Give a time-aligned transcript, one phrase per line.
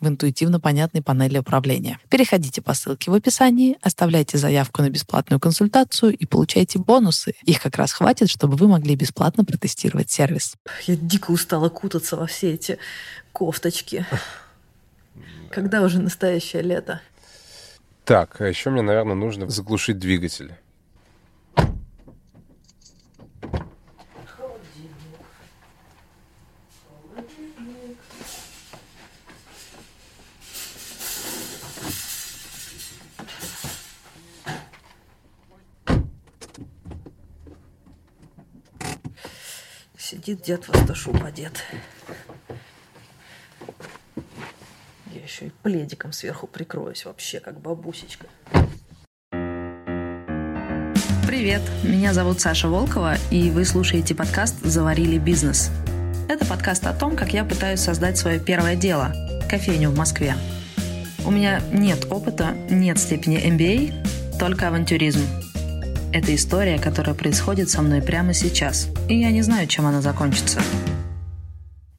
[0.00, 1.98] в интуитивно понятной панели управления.
[2.10, 7.34] Переходите по ссылке в описании, оставляйте заявку на бесплатную консультацию и получайте бонусы.
[7.44, 10.56] Их как раз хватит, чтобы вы могли бесплатно протестировать сервис.
[10.86, 12.78] Я дико устала кутаться во все эти
[13.32, 14.06] кофточки.
[15.50, 17.00] Когда уже настоящее лето?
[18.04, 20.52] Так, а еще мне, наверное, нужно заглушить двигатель.
[40.26, 41.62] Сидит дед Восташуп одет.
[45.14, 48.26] Я еще и пледиком сверху прикроюсь вообще, как бабусечка.
[51.28, 55.70] Привет, меня зовут Саша Волкова, и вы слушаете подкаст «Заварили бизнес».
[56.28, 59.12] Это подкаст о том, как я пытаюсь создать свое первое дело–
[59.48, 60.34] кофейню в Москве.
[61.24, 65.20] У меня нет опыта, нет степени MBA, только авантюризм–
[66.16, 70.60] это история, которая происходит со мной прямо сейчас, и я не знаю, чем она закончится.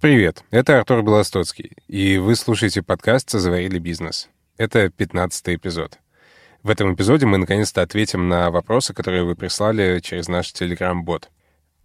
[0.02, 4.30] Привет, это Артур Белостоцкий, и вы слушаете подкаст «Заварили бизнес».
[4.58, 6.00] Это 15 эпизод.
[6.64, 11.30] В этом эпизоде мы наконец-то ответим на вопросы, которые вы прислали через наш телеграм-бот.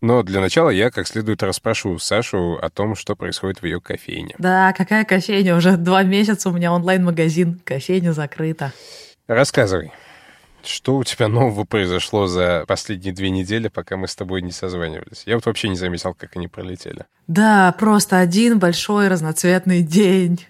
[0.00, 4.34] Но для начала я как следует расспрошу Сашу о том, что происходит в ее кофейне.
[4.38, 5.54] Да, какая кофейня?
[5.54, 7.60] Уже два месяца у меня онлайн-магазин.
[7.62, 8.72] Кофейня закрыта.
[9.28, 9.92] Рассказывай.
[10.65, 15.23] Что у тебя нового произошло за последние две недели, пока мы с тобой не созванивались?
[15.27, 17.05] Я вот вообще не заметил, как они пролетели.
[17.27, 20.47] Да, просто один большой разноцветный день.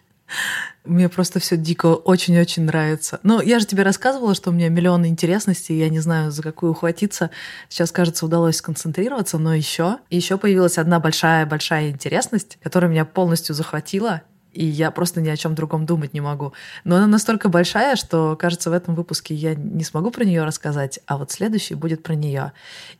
[0.84, 3.20] Мне просто все дико очень-очень нравится.
[3.22, 6.72] Ну, я же тебе рассказывала, что у меня миллион интересностей, я не знаю, за какую
[6.72, 7.30] ухватиться.
[7.68, 14.22] Сейчас, кажется, удалось сконцентрироваться, но еще, еще появилась одна большая-большая интересность, которая меня полностью захватила,
[14.52, 16.52] и я просто ни о чем другом думать не могу.
[16.84, 21.00] Но она настолько большая, что, кажется, в этом выпуске я не смогу про нее рассказать,
[21.06, 22.52] а вот следующий будет про нее.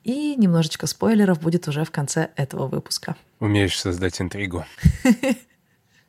[0.04, 3.16] И немножечко спойлеров будет уже в конце этого выпуска.
[3.40, 4.64] Умеешь создать интригу.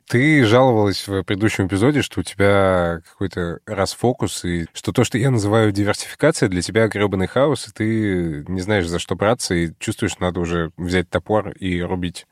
[0.08, 5.30] Ты жаловалась в предыдущем эпизоде, что у тебя какой-то расфокус, и что то, что я
[5.30, 10.18] называю диверсификацией, для тебя гребаный хаос, и ты не знаешь, за что браться, и чувствуешь,
[10.18, 12.26] надо уже взять топор и рубить.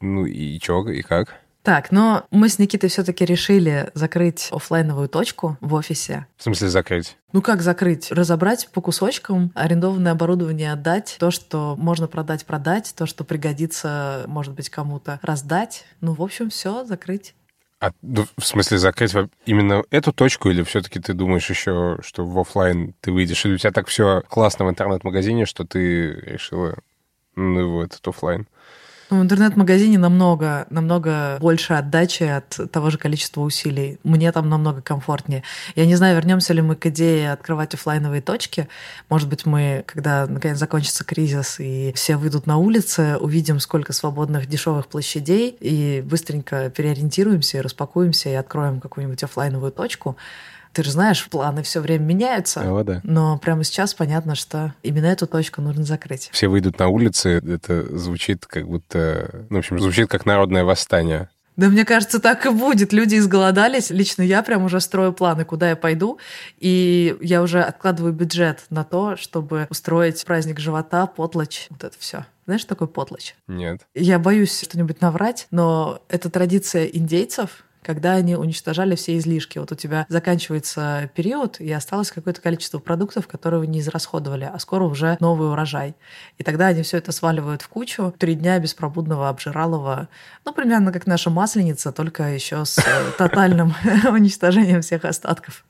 [0.00, 1.40] Ну и чё, и как?
[1.62, 6.26] Так, но мы с Никитой все-таки решили закрыть офлайновую точку в офисе.
[6.36, 7.16] В смысле закрыть?
[7.32, 8.10] Ну как закрыть?
[8.10, 14.54] Разобрать по кусочкам, арендованное оборудование отдать, то, что можно продать, продать, то, что пригодится, может
[14.54, 15.84] быть, кому-то раздать.
[16.00, 17.34] Ну, в общем, все, закрыть.
[17.80, 19.14] А ну, в смысле закрыть
[19.46, 23.44] именно эту точку, или все-таки ты думаешь еще, что в офлайн ты выйдешь?
[23.44, 26.76] Или у тебя так все классно в интернет-магазине, что ты решила
[27.36, 28.48] ну, в этот офлайн?
[29.10, 33.98] В интернет-магазине намного, намного больше отдачи от того же количества усилий.
[34.04, 35.44] Мне там намного комфортнее.
[35.74, 38.68] Я не знаю, вернемся ли мы к идее открывать офлайновые точки.
[39.08, 44.46] Может быть, мы, когда наконец закончится кризис и все выйдут на улицы, увидим, сколько свободных
[44.46, 50.18] дешевых площадей и быстренько переориентируемся, распакуемся и откроем какую-нибудь офлайновую точку.
[50.72, 52.60] Ты же знаешь, планы все время меняются.
[52.60, 53.00] О, да.
[53.04, 56.30] Но прямо сейчас понятно, что именно эту точку нужно закрыть.
[56.32, 59.46] Все выйдут на улицы, это звучит как будто...
[59.50, 61.28] Ну, в общем, звучит как народное восстание.
[61.58, 62.92] Да, мне кажется, так и будет.
[62.92, 63.90] Люди изголодались.
[63.90, 66.20] Лично я прям уже строю планы, куда я пойду.
[66.60, 71.66] И я уже откладываю бюджет на то, чтобы устроить праздник живота, потлочь.
[71.70, 72.26] Вот это все.
[72.46, 73.34] Знаешь, что такое потлочь?
[73.48, 73.80] Нет.
[73.92, 79.58] Я боюсь что-нибудь наврать, но это традиция индейцев, когда они уничтожали все излишки.
[79.58, 84.58] Вот у тебя заканчивается период, и осталось какое-то количество продуктов, которые вы не израсходовали, а
[84.58, 85.94] скоро уже новый урожай.
[86.38, 88.14] И тогда они все это сваливают в кучу.
[88.18, 90.08] Три дня беспробудного обжиралова,
[90.44, 92.82] ну, примерно как наша масленица, только еще с э,
[93.16, 93.74] тотальным
[94.10, 95.64] уничтожением всех остатков.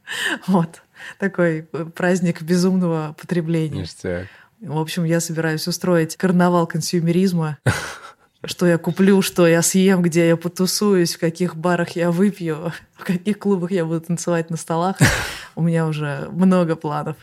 [0.46, 0.82] Вот.
[1.18, 1.62] Такой
[1.94, 3.82] праздник безумного потребления.
[3.82, 4.26] Ништяк.
[4.60, 7.58] В общем, я собираюсь устроить карнавал консьюмеризма
[8.44, 13.04] что я куплю, что я съем, где я потусуюсь, в каких барах я выпью, в
[13.04, 14.96] каких клубах я буду танцевать на столах.
[15.56, 17.16] У меня уже много планов.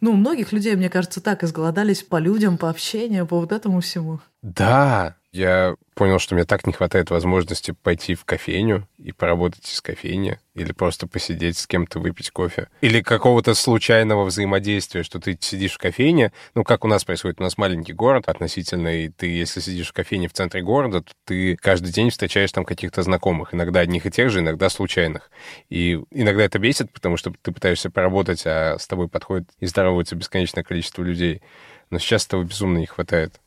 [0.00, 4.20] Ну, многих людей, мне кажется, так изголодались по людям, по общению, по вот этому всему.
[4.42, 9.80] Да, я понял, что мне так не хватает возможности пойти в кофейню и поработать из
[9.80, 12.68] кофейни, или просто посидеть с кем-то, выпить кофе.
[12.80, 17.44] Или какого-то случайного взаимодействия, что ты сидишь в кофейне, ну, как у нас происходит, у
[17.44, 21.56] нас маленький город относительно, и ты, если сидишь в кофейне в центре города, то ты
[21.56, 25.30] каждый день встречаешь там каких-то знакомых, иногда одних и тех же, иногда случайных.
[25.70, 30.16] И иногда это бесит, потому что ты пытаешься поработать, а с тобой подходит и здоровается
[30.16, 31.42] бесконечное количество людей.
[31.90, 33.38] Но сейчас этого безумно не хватает.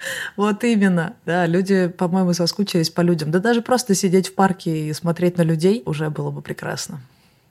[0.36, 1.14] Вот именно.
[1.26, 3.30] Да, люди, по-моему, соскучились по людям.
[3.30, 7.00] Да даже просто сидеть в парке и смотреть на людей уже было бы прекрасно.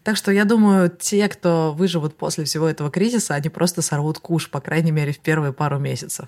[0.04, 4.50] Так что я думаю, те, кто выживут после всего этого кризиса, они просто сорвут куш,
[4.50, 6.28] по крайней мере, в первые пару месяцев.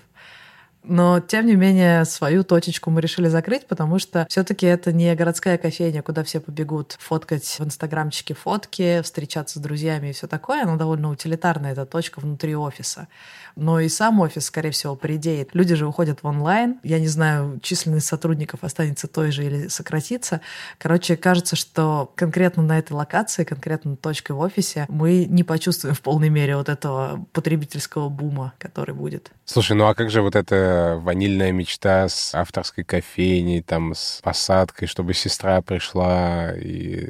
[0.84, 5.58] Но, тем не менее, свою точечку мы решили закрыть, потому что все-таки это не городская
[5.58, 10.64] кофейня, куда все побегут фоткать в инстаграмчике фотки, встречаться с друзьями и все такое.
[10.64, 13.08] Она довольно утилитарная, эта точка внутри офиса
[13.56, 15.50] но и сам офис, скорее всего, поредеет.
[15.54, 16.78] Люди же уходят в онлайн.
[16.82, 20.40] Я не знаю, численность сотрудников останется той же или сократится.
[20.78, 26.00] Короче, кажется, что конкретно на этой локации, конкретно точкой в офисе, мы не почувствуем в
[26.00, 29.30] полной мере вот этого потребительского бума, который будет.
[29.44, 30.34] Слушай, ну а как же вот
[30.72, 37.08] эта ванильная мечта с авторской кофейней, там, с посадкой, чтобы сестра пришла и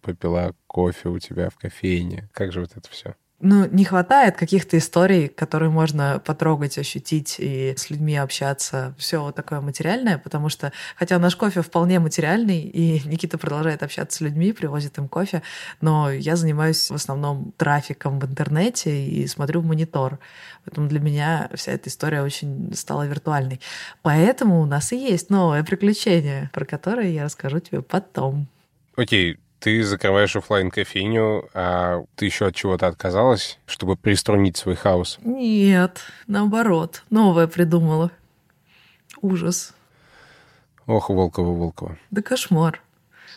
[0.00, 2.28] попила кофе у тебя в кофейне?
[2.32, 3.14] Как же вот это все?
[3.44, 8.94] Ну, не хватает каких-то историй, которые можно потрогать, ощутить и с людьми общаться.
[8.98, 14.18] Все вот такое материальное, потому что, хотя наш кофе вполне материальный, и Никита продолжает общаться
[14.18, 15.42] с людьми, привозит им кофе,
[15.80, 20.20] но я занимаюсь в основном трафиком в интернете и смотрю в монитор.
[20.64, 23.60] Поэтому для меня вся эта история очень стала виртуальной.
[24.02, 28.46] Поэтому у нас и есть новое приключение, про которое я расскажу тебе потом.
[28.94, 35.18] Окей, ты закрываешь офлайн кофейню, а ты еще от чего-то отказалась, чтобы приструнить свой хаос?
[35.22, 38.10] Нет, наоборот, новое придумала.
[39.20, 39.72] Ужас.
[40.86, 41.96] Ох, Волкова, Волкова.
[42.10, 42.82] Да кошмар.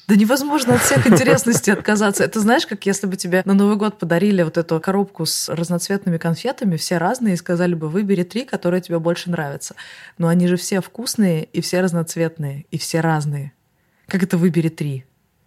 [0.07, 2.23] Да невозможно от всех интересностей отказаться.
[2.23, 6.17] Это знаешь, как если бы тебе на Новый год подарили вот эту коробку с разноцветными
[6.17, 9.75] конфетами, все разные, и сказали бы, выбери три, которые тебе больше нравятся.
[10.17, 13.51] Но они же все вкусные, и все разноцветные, и все разные.
[14.07, 15.05] Как это выбери три?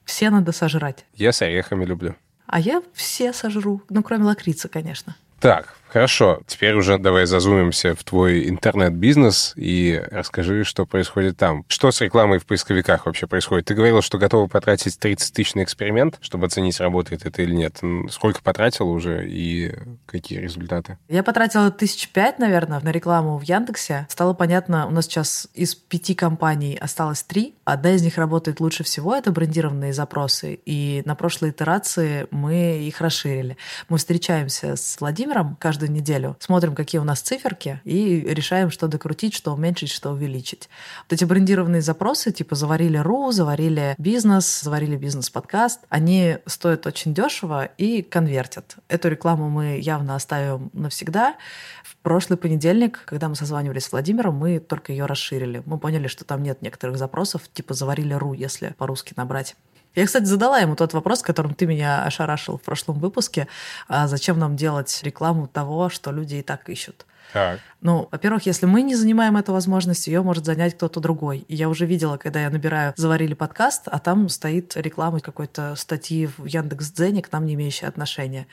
[0.09, 1.05] Все надо сожрать.
[1.13, 2.17] Я с орехами люблю.
[2.47, 3.83] А я все сожру.
[3.91, 5.15] Ну, кроме лакрицы, конечно.
[5.39, 11.65] Так, Хорошо, теперь уже давай зазумимся в твой интернет-бизнес и расскажи, что происходит там.
[11.69, 13.67] Что с рекламой в поисковиках вообще происходит?
[13.67, 17.81] Ты говорила, что готова потратить 30 тысяч на эксперимент, чтобы оценить, работает это или нет.
[18.11, 19.75] Сколько потратила уже и
[20.07, 20.99] какие результаты?
[21.09, 24.07] Я потратила тысяч пять, наверное, на рекламу в Яндексе.
[24.11, 27.55] Стало понятно, у нас сейчас из пяти компаний осталось три.
[27.65, 30.61] Одна из них работает лучше всего, это брендированные запросы.
[30.67, 33.57] И на прошлой итерации мы их расширили.
[33.89, 36.37] Мы встречаемся с Владимиром каждый каждую неделю.
[36.41, 40.69] Смотрим, какие у нас циферки, и решаем, что докрутить, что уменьшить, что увеличить.
[41.05, 47.67] Вот эти брендированные запросы, типа заварили РУ, заварили бизнес, заварили бизнес-подкаст, они стоят очень дешево
[47.79, 48.77] и конвертят.
[48.89, 51.37] Эту рекламу мы явно оставим навсегда.
[51.85, 55.63] В прошлый понедельник, когда мы созванивались с Владимиром, мы только ее расширили.
[55.65, 59.55] Мы поняли, что там нет некоторых запросов, типа заварили РУ, если по-русски набрать.
[59.99, 63.49] Я, кстати, задала ему тот вопрос, которым ты меня ошарашил в прошлом выпуске.
[63.89, 67.05] А зачем нам делать рекламу того, что люди и так ищут?
[67.33, 67.61] Так.
[67.81, 71.45] Ну, во-первых, если мы не занимаем эту возможность, ее может занять кто-то другой.
[71.49, 76.27] И я уже видела, когда я набираю «Заварили подкаст», а там стоит реклама какой-то статьи
[76.27, 78.49] в Яндекс.Дзене, к нам не имеющей отношения.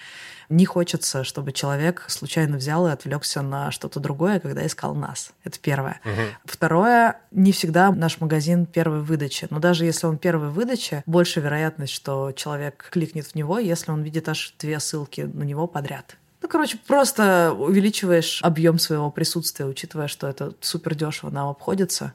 [0.49, 5.31] Не хочется, чтобы человек случайно взял и отвлекся на что-то другое, когда искал нас.
[5.43, 6.01] Это первое.
[6.05, 6.21] Угу.
[6.45, 9.47] Второе, не всегда наш магазин первой выдачи.
[9.49, 14.03] Но даже если он первой выдачи, больше вероятность, что человек кликнет в него, если он
[14.03, 16.17] видит аж две ссылки на него подряд.
[16.45, 22.13] Ну, короче, просто увеличиваешь объем своего присутствия, учитывая, что это супер дешево нам обходится.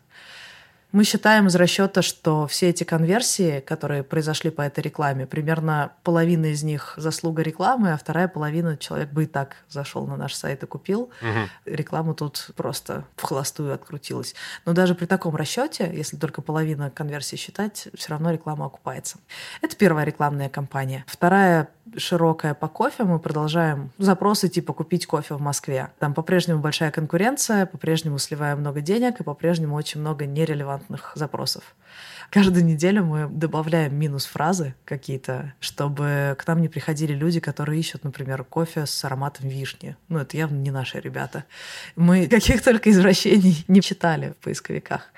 [0.93, 6.47] Мы считаем из расчета, что все эти конверсии, которые произошли по этой рекламе, примерно половина
[6.47, 10.63] из них заслуга рекламы, а вторая половина человек бы и так зашел на наш сайт
[10.63, 11.11] и купил.
[11.23, 11.75] Угу.
[11.75, 14.37] Рекламу тут просто в холостую открутилась.
[14.65, 19.19] Но даже при таком расчете, если только половина конверсии считать, все равно реклама окупается.
[19.61, 21.05] Это первая рекламная кампания.
[21.09, 25.91] Вторая широкая по кофе, мы продолжаем запросы типа купить кофе в Москве.
[25.99, 31.63] Там по-прежнему большая конкуренция, по-прежнему сливаем много денег и по-прежнему очень много нерелевантных запросов.
[32.31, 38.45] Каждую неделю мы добавляем минус-фразы какие-то, чтобы к нам не приходили люди, которые ищут, например,
[38.45, 39.97] кофе с ароматом вишни.
[40.09, 41.45] Ну, это явно не наши ребята.
[41.97, 45.13] Мы каких только извращений не читали в поисковиках.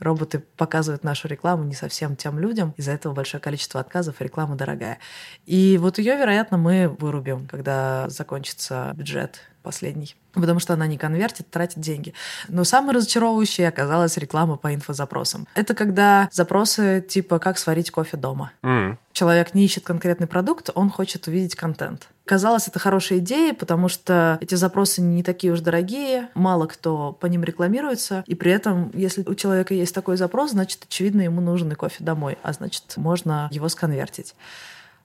[0.00, 4.98] Роботы показывают нашу рекламу не совсем тем людям, из-за этого большое количество отказов, реклама дорогая.
[5.44, 11.50] И вот ее, вероятно, мы вырубим, когда закончится бюджет последний, потому что она не конвертит,
[11.50, 12.14] тратит деньги.
[12.48, 15.48] Но самой разочаровывающей оказалась реклама по инфозапросам.
[15.56, 18.52] Это когда запросы типа «как сварить кофе дома».
[18.62, 18.96] Mm.
[19.12, 22.08] Человек не ищет конкретный продукт, он хочет увидеть контент.
[22.26, 27.26] Казалось, это хорошая идея, потому что эти запросы не такие уж дорогие, мало кто по
[27.26, 31.72] ним рекламируется, и при этом, если у человека есть такой запрос, значит, очевидно, ему нужен
[31.72, 34.36] и кофе домой, а значит, можно его сконвертить.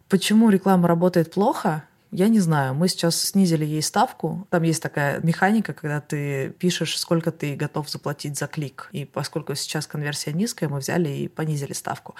[0.08, 1.84] Почему реклама работает плохо?
[2.12, 4.46] Я не знаю, мы сейчас снизили ей ставку.
[4.50, 8.90] Там есть такая механика, когда ты пишешь, сколько ты готов заплатить за клик.
[8.92, 12.16] И поскольку сейчас конверсия низкая, мы взяли и понизили ставку.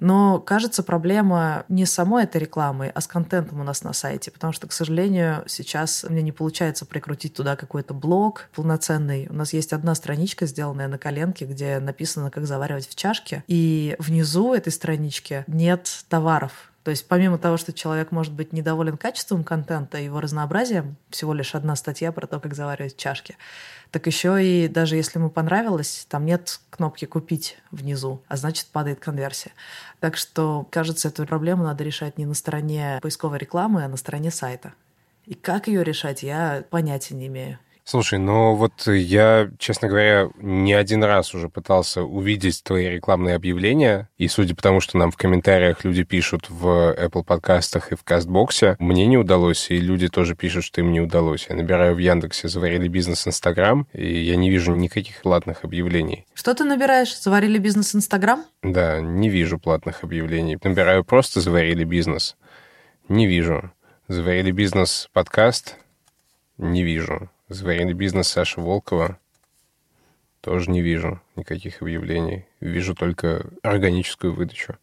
[0.00, 4.30] Но, кажется, проблема не с самой этой рекламой, а с контентом у нас на сайте,
[4.30, 9.26] потому что, к сожалению, сейчас мне не получается прикрутить туда какой-то блог полноценный.
[9.28, 13.96] У нас есть одна страничка, сделанная на коленке, где написано, как заваривать в чашке, и
[13.98, 19.42] внизу этой странички нет товаров то есть помимо того, что человек может быть недоволен качеством
[19.42, 23.36] контента, его разнообразием, всего лишь одна статья про то, как заваривать чашки,
[23.90, 29.00] так еще и даже если ему понравилось, там нет кнопки «Купить» внизу, а значит падает
[29.00, 29.50] конверсия.
[29.98, 34.30] Так что, кажется, эту проблему надо решать не на стороне поисковой рекламы, а на стороне
[34.30, 34.72] сайта.
[35.24, 37.58] И как ее решать, я понятия не имею.
[37.88, 44.08] Слушай, ну вот я, честно говоря, не один раз уже пытался увидеть твои рекламные объявления,
[44.18, 48.02] и судя по тому, что нам в комментариях люди пишут в Apple подкастах и в
[48.02, 51.46] Кастбоксе, мне не удалось, и люди тоже пишут, что им не удалось.
[51.48, 56.26] Я набираю в Яндексе «Заварили бизнес Инстаграм», и я не вижу никаких платных объявлений.
[56.34, 57.16] Что ты набираешь?
[57.16, 58.44] «Заварили бизнес Инстаграм»?
[58.64, 60.58] Да, не вижу платных объявлений.
[60.60, 62.36] Набираю просто «Заварили бизнес».
[63.08, 63.70] Не вижу.
[64.08, 65.76] «Заварили бизнес» подкаст?
[66.58, 67.30] Не вижу.
[67.48, 69.18] Заваренный бизнес Саши Волкова.
[70.40, 72.46] Тоже не вижу никаких объявлений.
[72.60, 74.76] Вижу только органическую выдачу.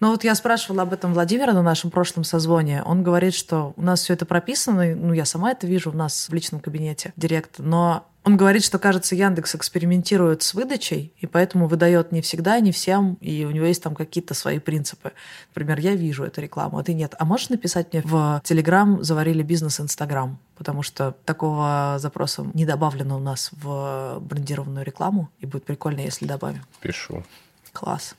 [0.00, 2.82] Ну вот я спрашивала об этом Владимира на нашем прошлом созвоне.
[2.84, 6.28] Он говорит, что у нас все это прописано, ну я сама это вижу у нас
[6.28, 11.68] в личном кабинете директ, но он говорит, что, кажется, Яндекс экспериментирует с выдачей, и поэтому
[11.68, 15.12] выдает не всегда, не всем, и у него есть там какие-то свои принципы.
[15.54, 17.14] Например, я вижу эту рекламу, а ты нет.
[17.18, 23.16] А можешь написать мне в Телеграм «Заварили бизнес Инстаграм», потому что такого запроса не добавлено
[23.16, 26.62] у нас в брендированную рекламу, и будет прикольно, если добавим.
[26.80, 27.24] Пишу.
[27.72, 28.14] Класс.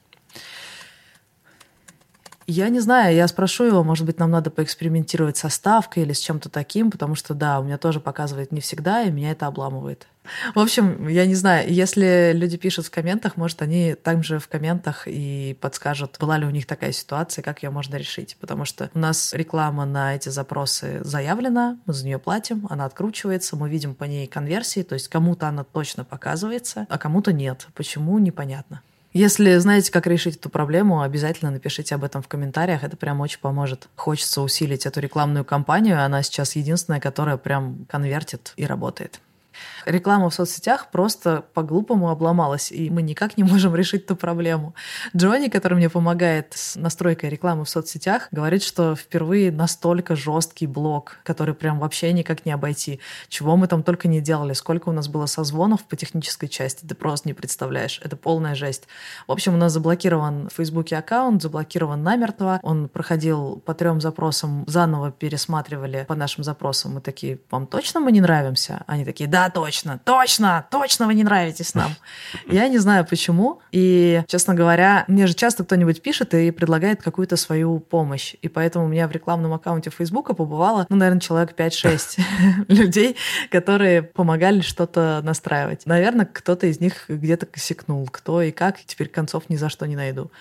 [2.48, 6.20] Я не знаю, я спрошу его, может быть, нам надо поэкспериментировать со ставкой или с
[6.20, 10.08] чем-то таким, потому что, да, у меня тоже показывает не всегда, и меня это обламывает.
[10.54, 15.04] В общем, я не знаю, если люди пишут в комментах, может, они также в комментах
[15.08, 18.38] и подскажут, была ли у них такая ситуация, как ее можно решить.
[18.40, 23.56] Потому что у нас реклама на эти запросы заявлена, мы за нее платим, она откручивается,
[23.56, 27.68] мы видим по ней конверсии, то есть кому-то она точно показывается, а кому-то нет.
[27.74, 28.82] Почему, непонятно.
[29.14, 32.84] Если знаете, как решить эту проблему, обязательно напишите об этом в комментариях.
[32.84, 33.90] Это прям очень поможет.
[33.96, 36.04] Хочется усилить эту рекламную кампанию.
[36.04, 39.20] Она сейчас единственная, которая прям конвертит и работает.
[39.86, 44.76] Реклама в соцсетях просто по-глупому обломалась, и мы никак не можем решить ту проблему.
[45.16, 51.18] Джонни, который мне помогает с настройкой рекламы в соцсетях, говорит, что впервые настолько жесткий блок,
[51.24, 53.00] который прям вообще никак не обойти.
[53.30, 56.96] Чего мы там только не делали, сколько у нас было созвонов по технической части, ты
[56.96, 58.00] просто не представляешь.
[58.04, 58.88] Это полная жесть.
[59.28, 62.60] В общем, у нас заблокирован в Фейсбуке аккаунт, заблокирован намертво.
[62.64, 66.96] Он проходил по трем запросам, заново пересматривали по нашим запросам.
[66.96, 68.84] Мы такие, вам точно мы не нравимся?
[68.88, 69.71] Они такие, да, точно,
[70.04, 71.92] точно, точно вы не нравитесь нам.
[72.48, 73.62] Я не знаю почему.
[73.72, 78.36] И, честно говоря, мне же часто кто-нибудь пишет и предлагает какую-то свою помощь.
[78.42, 82.22] И поэтому у меня в рекламном аккаунте Фейсбука побывало, ну, наверное, человек 5-6
[82.68, 83.16] людей,
[83.50, 85.86] которые помогали что-то настраивать.
[85.86, 88.08] Наверное, кто-то из них где-то косякнул.
[88.12, 90.32] Кто и как, теперь концов ни за что не найду.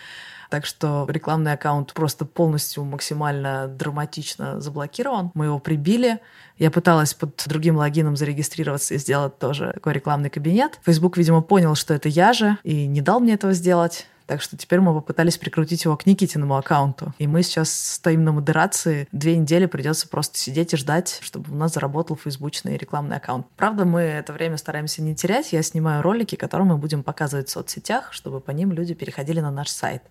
[0.51, 5.31] Так что рекламный аккаунт просто полностью максимально драматично заблокирован.
[5.35, 6.19] Мы его прибили.
[6.59, 10.81] Я пыталась под другим логином зарегистрироваться и сделать тоже такой рекламный кабинет.
[10.85, 14.07] Facebook, видимо, понял, что это я же, и не дал мне этого сделать.
[14.31, 17.13] Так что теперь мы попытались прикрутить его к Никитиному аккаунту.
[17.19, 19.09] И мы сейчас стоим на модерации.
[19.11, 23.49] Две недели придется просто сидеть и ждать, чтобы у нас заработал фейсбучный рекламный аккаунт.
[23.57, 25.53] Правда, мы это время стараемся не терять.
[25.53, 29.51] Я снимаю ролики, которые мы будем показывать в соцсетях, чтобы по ним люди переходили на
[29.51, 30.05] наш сайт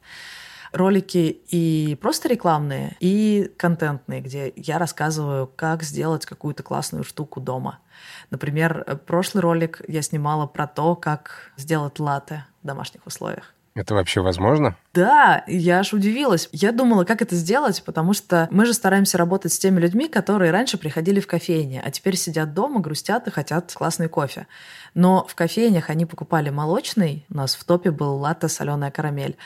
[0.74, 7.80] ролики и просто рекламные, и контентные, где я рассказываю, как сделать какую-то классную штуку дома.
[8.32, 13.56] Например, прошлый ролик я снимала про то, как сделать латте в домашних условиях.
[13.80, 14.76] Это вообще возможно?
[14.94, 16.50] Да, я аж удивилась.
[16.52, 20.52] Я думала, как это сделать, потому что мы же стараемся работать с теми людьми, которые
[20.52, 24.48] раньше приходили в кофейни, а теперь сидят дома, грустят и хотят классный кофе.
[24.96, 29.38] Но в кофейнях они покупали молочный, у нас в топе был латте соленая карамель.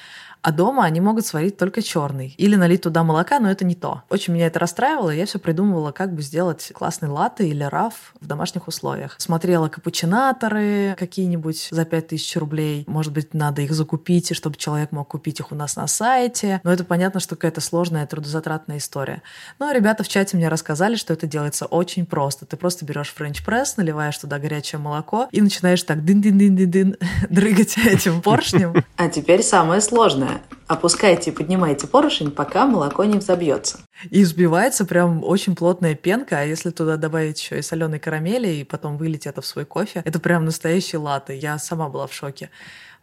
[0.43, 2.35] А дома они могут сварить только черный.
[2.37, 4.03] Или налить туда молока, но это не то.
[4.09, 8.13] Очень меня это расстраивало, и я все придумывала, как бы сделать классный латте или раф
[8.19, 9.15] в домашних условиях.
[9.19, 12.83] Смотрела капучинаторы какие-нибудь за 5000 рублей.
[12.87, 16.61] Может быть, надо их закупить, и чтобы человек мог купить их у нас на сайте.
[16.63, 19.21] Но это понятно, что какая-то сложная, трудозатратная история.
[19.59, 22.45] Но ребята в чате мне рассказали, что это делается очень просто.
[22.45, 26.97] Ты просто берешь френч-пресс, наливаешь туда горячее молоко и начинаешь так дын-дын-дын-дын
[27.29, 28.73] дрыгать этим поршнем.
[28.97, 33.79] А теперь самое сложное опускайте и поднимайте поршень, пока молоко не взобьется.
[34.09, 38.63] И взбивается прям очень плотная пенка, а если туда добавить еще и соленой карамели, и
[38.63, 41.37] потом вылить это в свой кофе, это прям настоящий латте.
[41.37, 42.49] Я сама была в шоке.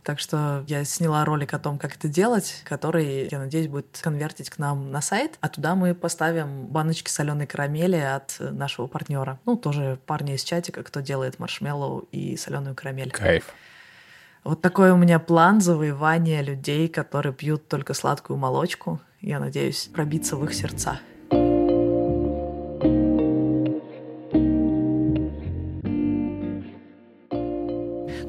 [0.02, 4.48] Так что я сняла ролик о том, как это делать, который, я надеюсь, будет конвертить
[4.48, 9.38] к нам на сайт, а туда мы поставим баночки соленой карамели от нашего партнера.
[9.44, 13.10] Ну, тоже парни из чатика, кто делает маршмеллоу и соленую карамель.
[13.10, 13.52] Кайф.
[14.42, 19.00] Вот такой у меня план завоевания людей, которые пьют только сладкую молочку.
[19.20, 20.98] Я надеюсь пробиться в их сердца.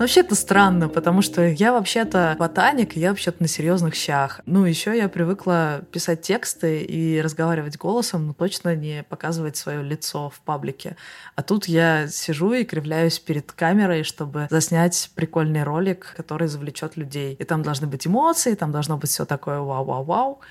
[0.01, 4.41] Вообще это странно, потому что я вообще-то ботаник, я вообще-то на серьезных щах.
[4.46, 10.29] Ну, еще я привыкла писать тексты и разговаривать голосом, но точно не показывать свое лицо
[10.29, 10.96] в паблике.
[11.36, 17.36] А тут я сижу и кривляюсь перед камерой, чтобы заснять прикольный ролик, который завлечет людей.
[17.39, 20.41] И там должны быть эмоции, там должно быть все такое вау-вау-вау.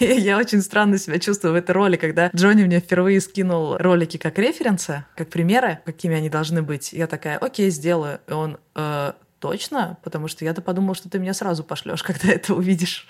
[0.00, 4.38] Я очень странно себя чувствую в этой роли, когда Джонни мне впервые скинул ролики как
[4.38, 6.92] референсы, как примеры, какими они должны быть.
[6.92, 8.20] Я такая, окей, сделаю.
[8.28, 9.98] И он, э, точно?
[10.02, 13.06] Потому что я-то подумал, что ты меня сразу пошлешь, когда это увидишь.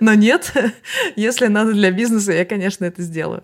[0.00, 0.52] Но нет,
[1.16, 3.42] если надо для бизнеса, я, конечно, это сделаю.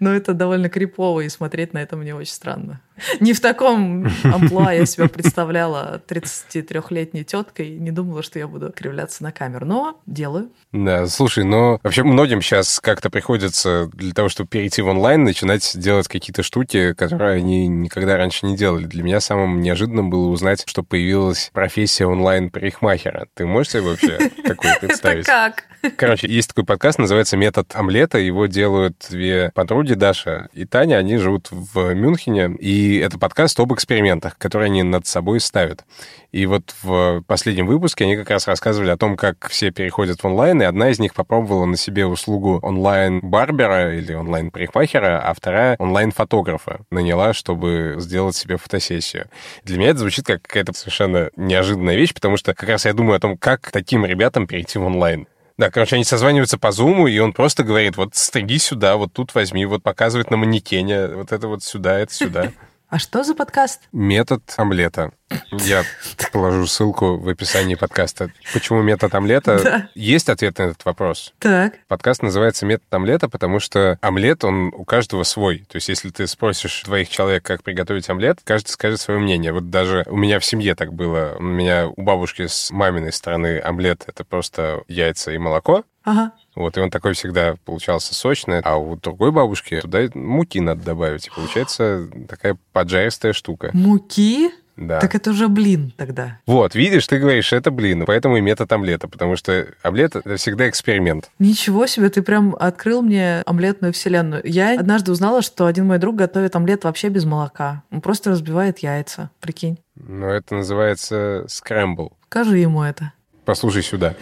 [0.00, 2.80] Но это довольно крипово, и смотреть на это мне очень странно.
[3.20, 9.22] Не в таком амплуа я себя представляла 33-летней теткой, не думала, что я буду кривляться
[9.22, 10.50] на камеру, но делаю.
[10.72, 15.72] Да, слушай, но вообще многим сейчас как-то приходится для того, чтобы перейти в онлайн, начинать
[15.78, 18.84] делать какие-то штуки, которые они никогда раньше не делали.
[18.84, 23.26] Для меня самым неожиданным было узнать, что появилась профессия онлайн-парикмахера.
[23.34, 25.28] Ты можешь себе вообще такое представить?
[25.28, 25.96] Это как?
[25.96, 28.18] Короче, есть такой подкаст, называется «Метод омлета».
[28.18, 30.96] Его делают две подруги, Даша и Таня.
[30.96, 32.56] Они живут в Мюнхене.
[32.58, 35.84] И это подкаст об экспериментах, которые они над собой ставят.
[36.32, 40.26] И вот в последнем выпуске они как раз рассказывали о том, как все переходят в
[40.26, 46.80] онлайн, и одна из них попробовала на себе услугу онлайн-барбера или онлайн-парикмахера, а вторая онлайн-фотографа
[46.90, 49.28] наняла, чтобы сделать себе фотосессию.
[49.64, 53.16] Для меня это звучит как какая-то совершенно неожиданная вещь, потому что как раз я думаю
[53.16, 55.26] о том, как таким ребятам перейти в онлайн.
[55.58, 59.34] Да, короче, они созваниваются по зуму, и он просто говорит, вот стриги сюда, вот тут
[59.34, 62.52] возьми, вот показывает на манекене, вот это вот сюда, это сюда.
[62.90, 63.82] А что за подкаст?
[63.92, 65.10] Метод омлета.
[65.52, 65.84] Я
[66.32, 68.32] положу ссылку в описании подкаста.
[68.54, 69.62] Почему метод омлета?
[69.62, 69.88] Да.
[69.94, 71.34] Есть ответ на этот вопрос.
[71.38, 71.74] Так.
[71.86, 75.66] Подкаст называется «Метод омлета», потому что омлет, он у каждого свой.
[75.68, 79.52] То есть если ты спросишь двоих человек, как приготовить омлет, каждый скажет свое мнение.
[79.52, 81.36] Вот даже у меня в семье так было.
[81.38, 85.84] У меня у бабушки с маминой стороны омлет— это просто яйца и молоко.
[86.04, 86.32] Ага.
[86.58, 88.60] Вот, и он такой всегда получался сочный.
[88.64, 91.28] А у другой бабушки туда муки надо добавить.
[91.28, 93.70] И получается такая поджаристая штука.
[93.72, 94.50] Муки?
[94.76, 94.98] Да.
[94.98, 96.38] Так это уже блин тогда.
[96.46, 100.68] Вот, видишь, ты говоришь, это блин, поэтому и метод омлета, потому что омлет— это всегда
[100.68, 101.30] эксперимент.
[101.38, 104.42] Ничего себе, ты прям открыл мне омлетную вселенную.
[104.44, 107.82] Я однажды узнала, что один мой друг готовит омлет вообще без молока.
[107.92, 109.78] Он просто разбивает яйца, прикинь.
[109.94, 112.12] Ну, это называется скрэмбл.
[112.26, 113.12] Скажи ему это.
[113.48, 114.14] Послушай сюда.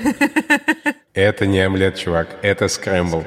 [1.12, 3.24] Это не омлет, чувак, это скрэмбл.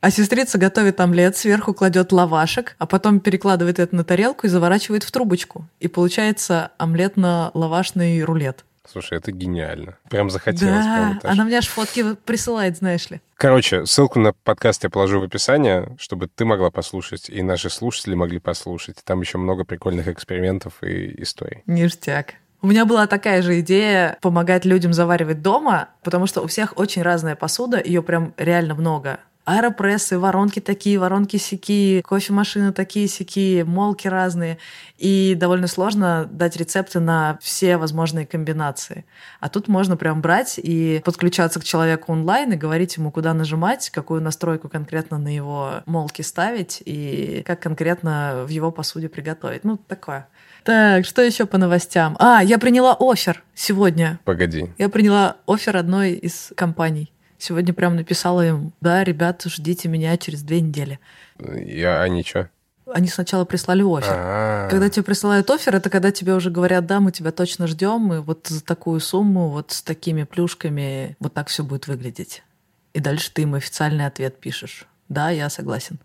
[0.00, 5.02] А сестрица готовит омлет, сверху кладет лавашек, а потом перекладывает это на тарелку и заворачивает
[5.02, 5.66] в трубочку.
[5.80, 8.64] И получается омлетно-лавашный рулет.
[8.88, 9.98] Слушай, это гениально.
[10.08, 10.84] Прям захотелось.
[10.84, 13.20] Да, прям она мне аж фотки присылает, знаешь ли.
[13.34, 18.14] Короче, ссылку на подкаст я положу в описание, чтобы ты могла послушать, и наши слушатели
[18.14, 18.98] могли послушать.
[19.02, 21.62] Там еще много прикольных экспериментов и историй.
[21.66, 22.34] Ништяк.
[22.64, 27.02] У меня была такая же идея помогать людям заваривать дома, потому что у всех очень
[27.02, 29.18] разная посуда, ее прям реально много.
[29.44, 34.58] Аэропрессы, воронки такие, воронки сякие, кофемашины такие сякие, молки разные.
[34.98, 39.04] И довольно сложно дать рецепты на все возможные комбинации.
[39.40, 43.90] А тут можно прям брать и подключаться к человеку онлайн и говорить ему, куда нажимать,
[43.90, 49.64] какую настройку конкретно на его молке ставить и как конкретно в его посуде приготовить.
[49.64, 50.28] Ну, такое.
[50.64, 52.16] Так, что еще по новостям?
[52.18, 54.20] А, я приняла офер сегодня.
[54.24, 54.72] Погоди.
[54.78, 57.12] Я приняла офер одной из компаний.
[57.38, 61.00] Сегодня прям написала им, да, ребят, ждите меня через две недели.
[61.40, 62.48] Я, а ничего?
[62.86, 64.12] Они сначала прислали офер.
[64.12, 64.68] А-а-а.
[64.68, 68.18] Когда тебе присылают офер, это когда тебе уже говорят, да, мы тебя точно ждем, и
[68.18, 72.44] вот за такую сумму, вот с такими плюшками, вот так все будет выглядеть.
[72.92, 74.86] И дальше ты им официальный ответ пишешь.
[75.08, 75.98] Да, я согласен.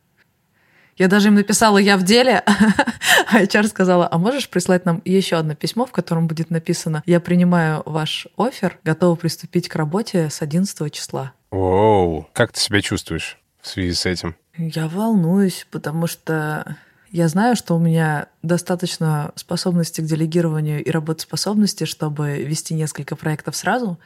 [0.97, 2.43] Я даже им написала «я в деле»,
[3.31, 7.19] а HR сказала, а можешь прислать нам еще одно письмо, в котором будет написано «я
[7.19, 11.33] принимаю ваш офер, готова приступить к работе с 11 числа».
[11.51, 14.35] Оу, как ты себя чувствуешь в связи с этим?
[14.57, 16.77] Я волнуюсь, потому что
[17.11, 23.55] я знаю, что у меня достаточно способности к делегированию и работоспособности, чтобы вести несколько проектов
[23.55, 23.97] сразу.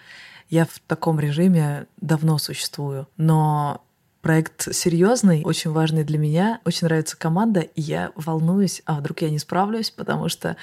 [0.50, 3.08] Я в таком режиме давно существую.
[3.18, 3.82] Но
[4.22, 9.30] проект серьезный, очень важный для меня, очень нравится команда, и я волнуюсь, а вдруг я
[9.30, 10.58] не справлюсь, потому что,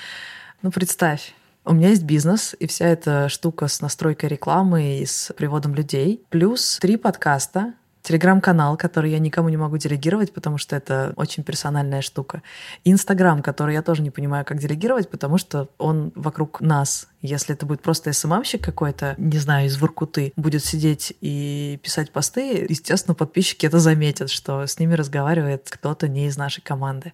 [0.62, 5.32] ну, представь, у меня есть бизнес, и вся эта штука с настройкой рекламы и с
[5.36, 11.12] приводом людей, плюс три подкаста, телеграм-канал, который я никому не могу делегировать, потому что это
[11.16, 12.42] очень персональная штука.
[12.84, 17.08] Инстаграм, который я тоже не понимаю, как делегировать, потому что он вокруг нас.
[17.20, 22.66] Если это будет просто СММщик какой-то, не знаю, из Воркуты, будет сидеть и писать посты,
[22.68, 27.12] естественно, подписчики это заметят, что с ними разговаривает кто-то не из нашей команды.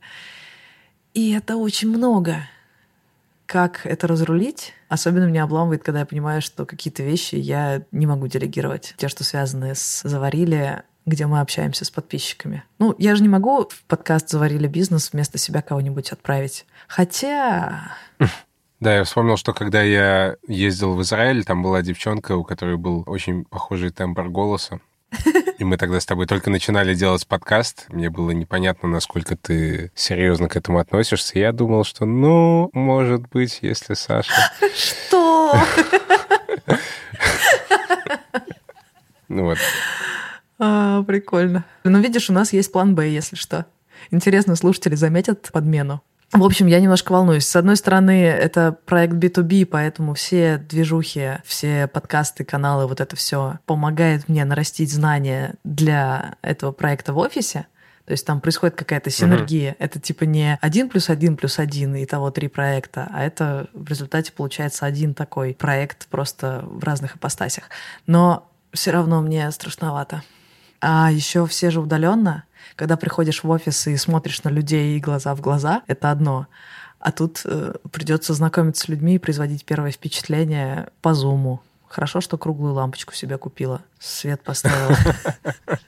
[1.14, 2.36] И это очень много.
[3.46, 4.72] Как это разрулить?
[4.88, 8.94] Особенно меня обламывает, когда я понимаю, что какие-то вещи я не могу делегировать.
[8.96, 12.64] Те, что связаны с «Заварили», где мы общаемся с подписчиками.
[12.78, 16.64] Ну, я же не могу в подкаст «Заварили бизнес» вместо себя кого-нибудь отправить.
[16.88, 17.92] Хотя...
[18.80, 23.04] Да, я вспомнил, что когда я ездил в Израиль, там была девчонка, у которой был
[23.06, 24.80] очень похожий тембр голоса.
[25.58, 27.86] И мы тогда с тобой только начинали делать подкаст.
[27.88, 31.38] Мне было непонятно, насколько ты серьезно к этому относишься.
[31.38, 34.32] Я думал, что, ну, может быть, если Саша...
[34.74, 35.54] Что?
[39.28, 39.58] Ну вот.
[40.58, 41.64] А, прикольно.
[41.82, 43.66] Ну, видишь, у нас есть план Б, если что.
[44.10, 46.02] Интересно, слушатели заметят подмену.
[46.34, 47.46] В общем, я немножко волнуюсь.
[47.46, 53.60] С одной стороны, это проект B2B, поэтому все движухи, все подкасты, каналы, вот это все
[53.66, 57.66] помогает мне нарастить знания для этого проекта в офисе.
[58.04, 59.72] То есть там происходит какая-то синергия.
[59.72, 59.76] Uh-huh.
[59.78, 63.88] Это типа не один плюс один плюс один и того три проекта, а это в
[63.88, 67.70] результате получается один такой проект просто в разных ипостасях.
[68.08, 70.24] Но все равно мне страшновато.
[70.80, 72.44] А еще все же удаленно.
[72.76, 76.46] Когда приходишь в офис и смотришь на людей глаза в глаза, это одно.
[76.98, 81.60] А тут э, придется знакомиться с людьми и производить первое впечатление по зуму.
[81.88, 84.96] Хорошо, что круглую лампочку себе купила, свет поставила.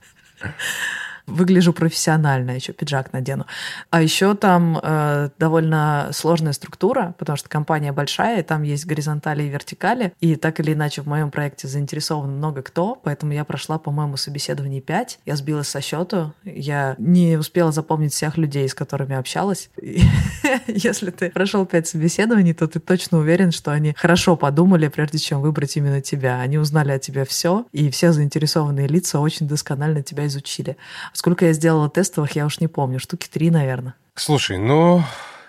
[1.27, 3.47] выгляжу профессионально, еще пиджак надену.
[3.91, 9.43] А еще там э, довольно сложная структура, потому что компания большая, и там есть горизонтали
[9.43, 13.79] и вертикали, и так или иначе в моем проекте заинтересован много кто, поэтому я прошла,
[13.79, 19.17] по-моему, собеседование 5, я сбилась со счету, я не успела запомнить всех людей, с которыми
[19.17, 19.71] общалась.
[20.67, 25.41] Если ты прошел 5 собеседований, то ты точно уверен, что они хорошо подумали, прежде чем
[25.41, 26.41] выбрать именно тебя.
[26.41, 30.77] Они узнали о тебе все, и все заинтересованные лица очень досконально тебя изучили.
[31.17, 33.01] Сколько я сделала тестовых, я уж не помню.
[33.01, 33.95] Штуки три, наверное.
[34.17, 35.03] Слушай, ну,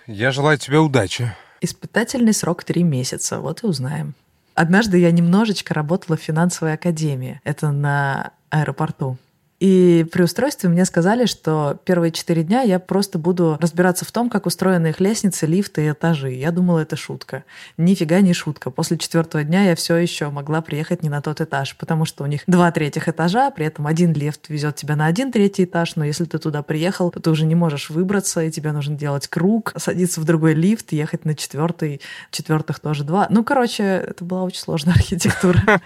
[0.05, 1.35] я желаю тебе удачи.
[1.59, 3.41] Испытательный срок три месяца.
[3.41, 4.13] Вот и узнаем.
[4.55, 7.41] Однажды я немножечко работала в финансовой академии.
[7.43, 9.17] Это на аэропорту.
[9.59, 14.29] И при устройстве мне сказали, что первые четыре дня я просто буду разбираться в том,
[14.29, 16.31] как устроены их лестницы, лифты и этажи.
[16.31, 17.43] Я думала, это шутка.
[17.75, 18.69] Нифига не шутка.
[18.69, 22.27] После четвертого дня я все еще могла приехать не на тот этаж, потому что у
[22.27, 26.05] них два третьих этажа, при этом один лифт везет тебя на один третий этаж, но
[26.05, 29.73] если ты туда приехал, то ты уже не можешь выбраться, и тебе нужно делать круг,
[29.77, 33.25] садиться в другой лифт, ехать на четвертый, четвертых тоже два.
[33.31, 35.81] Ну, короче, это была очень сложная архитектура.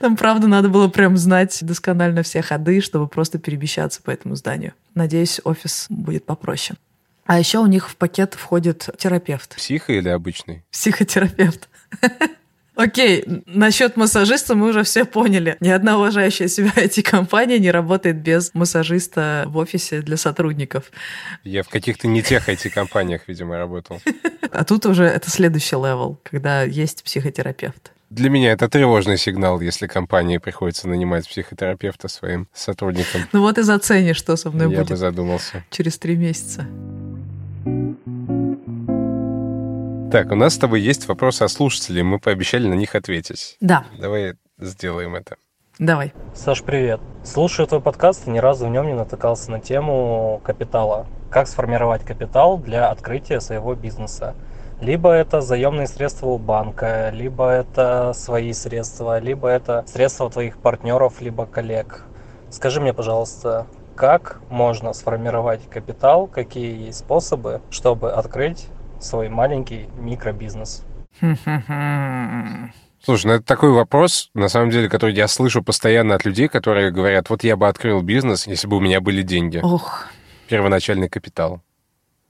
[0.00, 4.34] Там, правда, надо было прям знать досконально все ходы ходы, чтобы просто перемещаться по этому
[4.34, 4.72] зданию.
[4.94, 6.76] Надеюсь, офис будет попроще.
[7.24, 9.56] А еще у них в пакет входит терапевт.
[9.56, 10.64] Психо или обычный?
[10.70, 11.68] Психотерапевт.
[12.76, 15.56] Окей, насчет массажиста мы уже все поняли.
[15.60, 20.90] Ни одна уважающая себя IT-компания не работает без массажиста в офисе для сотрудников.
[21.42, 24.00] Я в каких-то не тех IT-компаниях, видимо, работал.
[24.52, 27.92] А тут уже это следующий level, когда есть психотерапевт.
[28.16, 33.20] Для меня это тревожный сигнал, если компании приходится нанимать психотерапевта своим сотрудникам.
[33.34, 34.88] Ну вот и зацени, что со мной Я будет.
[34.88, 35.66] бы задумался.
[35.68, 36.64] Через три месяца.
[40.10, 43.58] Так, у нас с тобой есть вопросы от слушателей, мы пообещали на них ответить.
[43.60, 43.84] Да.
[44.00, 45.36] Давай сделаем это.
[45.78, 46.14] Давай.
[46.34, 47.02] Саш, привет.
[47.22, 51.06] Слушаю твой подкаст и ни разу в нем не натыкался на тему капитала.
[51.28, 54.34] как сформировать капитал для открытия своего бизнеса.
[54.80, 61.20] Либо это заемные средства у банка, либо это свои средства, либо это средства твоих партнеров,
[61.20, 62.04] либо коллег.
[62.50, 68.66] Скажи мне, пожалуйста, как можно сформировать капитал, какие есть способы, чтобы открыть
[69.00, 70.84] свой маленький микробизнес?
[73.02, 76.90] Слушай, ну это такой вопрос, на самом деле, который я слышу постоянно от людей, которые
[76.90, 79.60] говорят, вот я бы открыл бизнес, если бы у меня были деньги.
[79.62, 80.06] Ох.
[80.48, 81.62] Первоначальный капитал.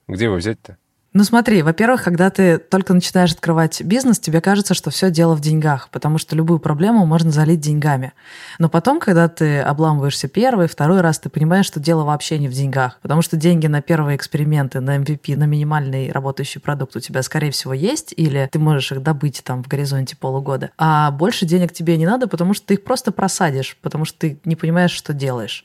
[0.06, 0.76] Где его взять-то?
[1.16, 5.40] Ну смотри, во-первых, когда ты только начинаешь открывать бизнес, тебе кажется, что все дело в
[5.40, 8.12] деньгах, потому что любую проблему можно залить деньгами.
[8.58, 12.52] Но потом, когда ты обламываешься первый, второй раз, ты понимаешь, что дело вообще не в
[12.52, 17.22] деньгах, потому что деньги на первые эксперименты, на MVP, на минимальный работающий продукт у тебя,
[17.22, 20.70] скорее всего, есть, или ты можешь их добыть там в горизонте полугода.
[20.76, 24.38] А больше денег тебе не надо, потому что ты их просто просадишь, потому что ты
[24.44, 25.64] не понимаешь, что делаешь.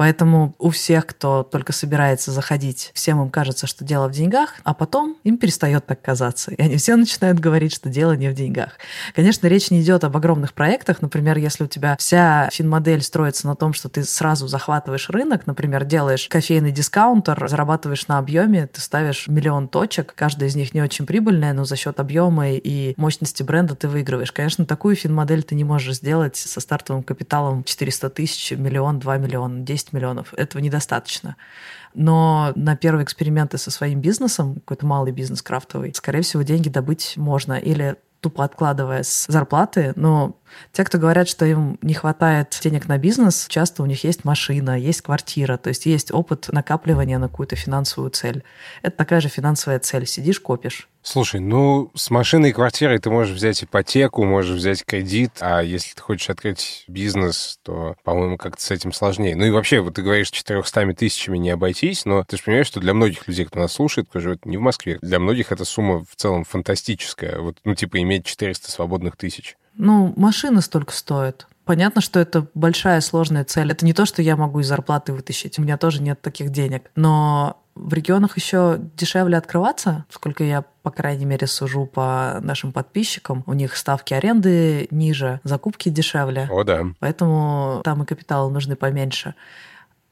[0.00, 4.72] Поэтому у всех, кто только собирается заходить, всем им кажется, что дело в деньгах, а
[4.72, 6.52] потом им перестает так казаться.
[6.52, 8.78] И они все начинают говорить, что дело не в деньгах.
[9.14, 11.02] Конечно, речь не идет об огромных проектах.
[11.02, 15.84] Например, если у тебя вся финмодель строится на том, что ты сразу захватываешь рынок, например,
[15.84, 21.04] делаешь кофейный дискаунтер, зарабатываешь на объеме, ты ставишь миллион точек, каждая из них не очень
[21.04, 24.32] прибыльная, но за счет объема и мощности бренда ты выигрываешь.
[24.32, 29.60] Конечно, такую финмодель ты не можешь сделать со стартовым капиталом 400 тысяч, миллион, 2 миллиона,
[29.60, 30.34] 10 миллионов.
[30.34, 31.36] Этого недостаточно.
[31.94, 37.14] Но на первые эксперименты со своим бизнесом, какой-то малый бизнес крафтовый, скорее всего, деньги добыть
[37.16, 37.54] можно.
[37.54, 40.36] Или тупо откладывая с зарплаты, но
[40.72, 44.78] те, кто говорят, что им не хватает денег на бизнес, часто у них есть машина,
[44.78, 48.44] есть квартира, то есть есть опыт накапливания на какую-то финансовую цель.
[48.82, 50.06] Это такая же финансовая цель.
[50.06, 50.88] Сидишь, копишь.
[51.02, 55.94] Слушай, ну, с машиной и квартирой ты можешь взять ипотеку, можешь взять кредит, а если
[55.94, 59.34] ты хочешь открыть бизнес, то, по-моему, как-то с этим сложнее.
[59.34, 62.80] Ну и вообще, вот ты говоришь, 400 тысячами не обойтись, но ты же понимаешь, что
[62.80, 66.04] для многих людей, кто нас слушает, кто живет не в Москве, для многих эта сумма
[66.04, 67.38] в целом фантастическая.
[67.38, 69.56] Вот, ну, типа, иметь 400 свободных тысяч.
[69.74, 71.46] Ну, машина столько стоит.
[71.70, 73.70] Понятно, что это большая сложная цель.
[73.70, 75.56] Это не то, что я могу из зарплаты вытащить.
[75.56, 76.90] У меня тоже нет таких денег.
[76.96, 83.44] Но в регионах еще дешевле открываться, сколько я, по крайней мере, сужу по нашим подписчикам.
[83.46, 86.48] У них ставки аренды ниже, закупки дешевле.
[86.50, 86.86] О, да.
[86.98, 89.36] Поэтому там и капиталы нужны поменьше.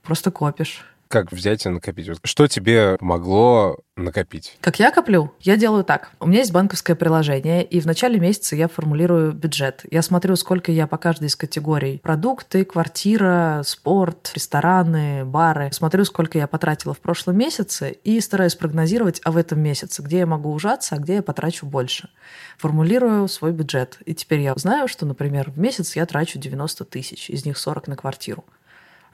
[0.04, 0.84] Просто копишь.
[1.08, 2.08] Как взять и накопить?
[2.08, 4.58] Вот что тебе помогло накопить?
[4.60, 5.32] Как я коплю?
[5.40, 6.10] Я делаю так.
[6.20, 9.84] У меня есть банковское приложение, и в начале месяца я формулирую бюджет.
[9.90, 11.98] Я смотрю, сколько я по каждой из категорий.
[11.98, 15.70] Продукты, квартира, спорт, рестораны, бары.
[15.72, 20.18] Смотрю, сколько я потратила в прошлом месяце, и стараюсь прогнозировать, а в этом месяце, где
[20.18, 22.10] я могу ужаться, а где я потрачу больше.
[22.58, 23.98] Формулирую свой бюджет.
[24.04, 27.88] И теперь я знаю, что, например, в месяц я трачу 90 тысяч, из них 40
[27.88, 28.44] на квартиру.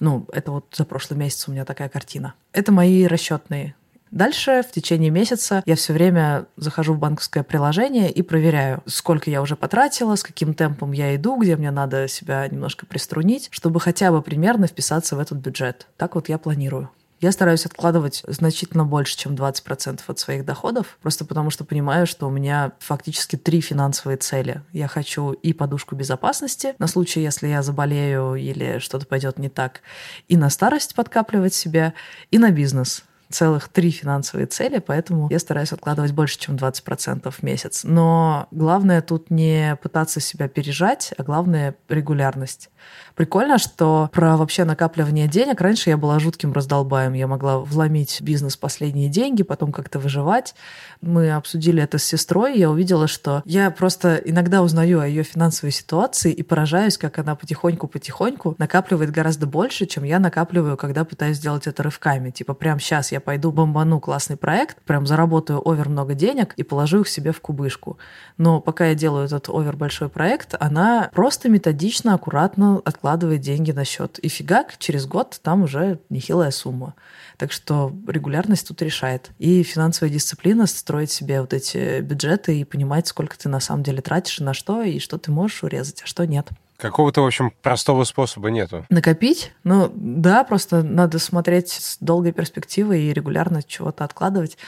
[0.00, 2.34] Ну, это вот за прошлый месяц у меня такая картина.
[2.52, 3.74] Это мои расчетные.
[4.14, 9.42] Дальше в течение месяца я все время захожу в банковское приложение и проверяю, сколько я
[9.42, 14.12] уже потратила, с каким темпом я иду, где мне надо себя немножко приструнить, чтобы хотя
[14.12, 15.88] бы примерно вписаться в этот бюджет.
[15.96, 16.90] Так вот я планирую.
[17.24, 22.26] Я стараюсь откладывать значительно больше, чем 20% от своих доходов, просто потому что понимаю, что
[22.26, 24.60] у меня фактически три финансовые цели.
[24.74, 29.80] Я хочу и подушку безопасности на случай, если я заболею или что-то пойдет не так,
[30.28, 31.94] и на старость подкапливать себя,
[32.30, 37.42] и на бизнес целых три финансовые цели, поэтому я стараюсь откладывать больше, чем 20% в
[37.42, 37.82] месяц.
[37.84, 42.70] Но главное тут не пытаться себя пережать, а главное регулярность.
[43.14, 47.12] Прикольно, что про вообще накапливание денег раньше я была жутким раздолбаем.
[47.12, 50.54] Я могла вломить бизнес последние деньги, потом как-то выживать.
[51.00, 55.22] Мы обсудили это с сестрой, и я увидела, что я просто иногда узнаю о ее
[55.22, 61.36] финансовой ситуации и поражаюсь, как она потихоньку-потихоньку накапливает гораздо больше, чем я накапливаю, когда пытаюсь
[61.36, 62.30] сделать это рывками.
[62.30, 67.00] Типа прям сейчас я пойду бомбану классный проект, прям заработаю овер много денег и положу
[67.00, 67.96] их себе в кубышку.
[68.36, 73.84] Но пока я делаю этот овер большой проект, она просто методично, аккуратно откладывает деньги на
[73.84, 74.18] счет.
[74.18, 76.94] И фигак, через год там уже нехилая сумма.
[77.36, 79.30] Так что регулярность тут решает.
[79.38, 84.02] И финансовая дисциплина, строить себе вот эти бюджеты и понимать, сколько ты на самом деле
[84.02, 86.48] тратишь и на что, и что ты можешь урезать, а что нет.
[86.76, 88.84] Какого-то, в общем, простого способа нету.
[88.90, 89.52] Накопить?
[89.62, 94.58] Ну, да, просто надо смотреть с долгой перспективой и регулярно чего-то откладывать.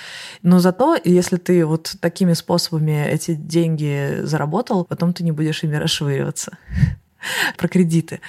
[0.43, 5.75] Но зато, если ты вот такими способами эти деньги заработал, потом ты не будешь ими
[5.77, 6.59] расшвыриваться
[7.57, 8.21] про кредиты.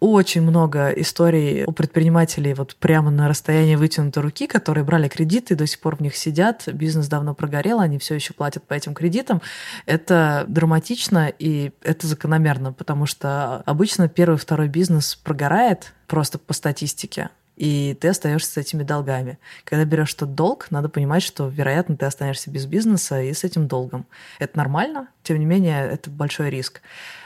[0.00, 5.66] Очень много историй у предпринимателей вот прямо на расстоянии вытянутой руки, которые брали кредиты, до
[5.66, 9.42] сих пор в них сидят, бизнес давно прогорел, они все еще платят по этим кредитам.
[9.86, 17.30] Это драматично и это закономерно, потому что обычно первый, второй бизнес прогорает просто по статистике
[17.58, 19.38] и ты остаешься с этими долгами.
[19.64, 23.66] Когда берешь тот долг, надо понимать, что, вероятно, ты останешься без бизнеса и с этим
[23.66, 24.06] долгом.
[24.38, 26.80] Это нормально, тем не менее, это большой риск.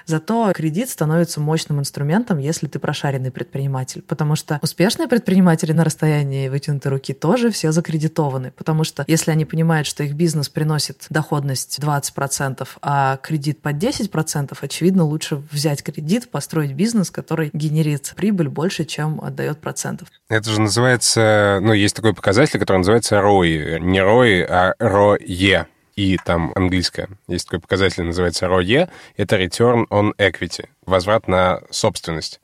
[0.06, 4.02] Зато кредит становится мощным инструментом, если ты прошаренный предприниматель.
[4.02, 8.50] Потому что успешные предприниматели на расстоянии вытянутой руки тоже все закредитованы.
[8.50, 14.56] Потому что если они понимают, что их бизнес приносит доходность 20%, а кредит под 10%,
[14.60, 20.08] очевидно, лучше взять кредит, построить бизнес, который генерит прибыль больше, чем отдает процентов.
[20.28, 23.80] Это же называется, ну, есть такой показатель, который называется ROI.
[23.80, 27.08] Не ROI, а ROE и там английское.
[27.28, 28.90] Есть такой показатель, называется ROE.
[29.16, 32.40] Это Return on Equity, возврат на собственность.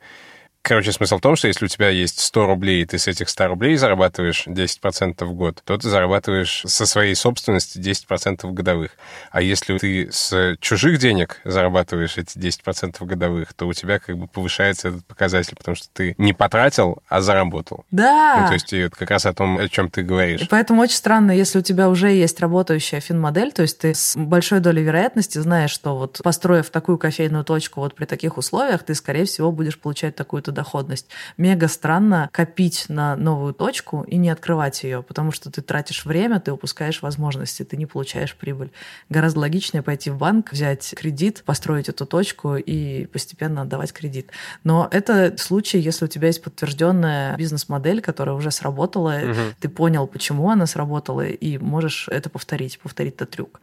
[0.63, 3.31] Короче, смысл в том, что если у тебя есть 100 рублей, и ты с этих
[3.31, 8.91] 100 рублей зарабатываешь 10% в год, то ты зарабатываешь со своей собственности 10% годовых.
[9.31, 14.27] А если ты с чужих денег зарабатываешь эти 10% годовых, то у тебя как бы
[14.27, 17.87] повышается этот показатель, потому что ты не потратил, а заработал.
[17.91, 18.41] Да.
[18.43, 20.43] Ну, то есть это как раз о том, о чем ты говоришь.
[20.43, 24.17] И поэтому очень странно, если у тебя уже есть работающая финмодель, то есть ты с
[24.17, 28.95] большой долей вероятности знаешь, что вот построив такую кофейную точку вот при таких условиях, ты,
[28.95, 30.15] скорее всего, будешь получать
[30.49, 31.07] такую-то доходность.
[31.37, 36.41] Мега странно копить на новую точку и не открывать ее, потому что ты тратишь время,
[36.41, 38.71] ты упускаешь возможности, ты не получаешь прибыль.
[39.11, 44.31] Гораздо логичнее пойти в банк, взять кредит, построить эту точку и постепенно отдавать кредит.
[44.65, 49.41] Но это случай, если у тебя есть подтвержденная бизнес-модель, которая уже сработала, угу.
[49.61, 53.61] ты понял, почему она сработала, и можешь это повторить, повторить этот трюк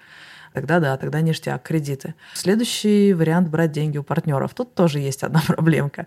[0.55, 2.15] тогда да, тогда ништяк, кредиты.
[2.33, 4.53] Следующий вариант– брать деньги у партнеров.
[4.55, 6.05] Тут тоже есть одна проблемка.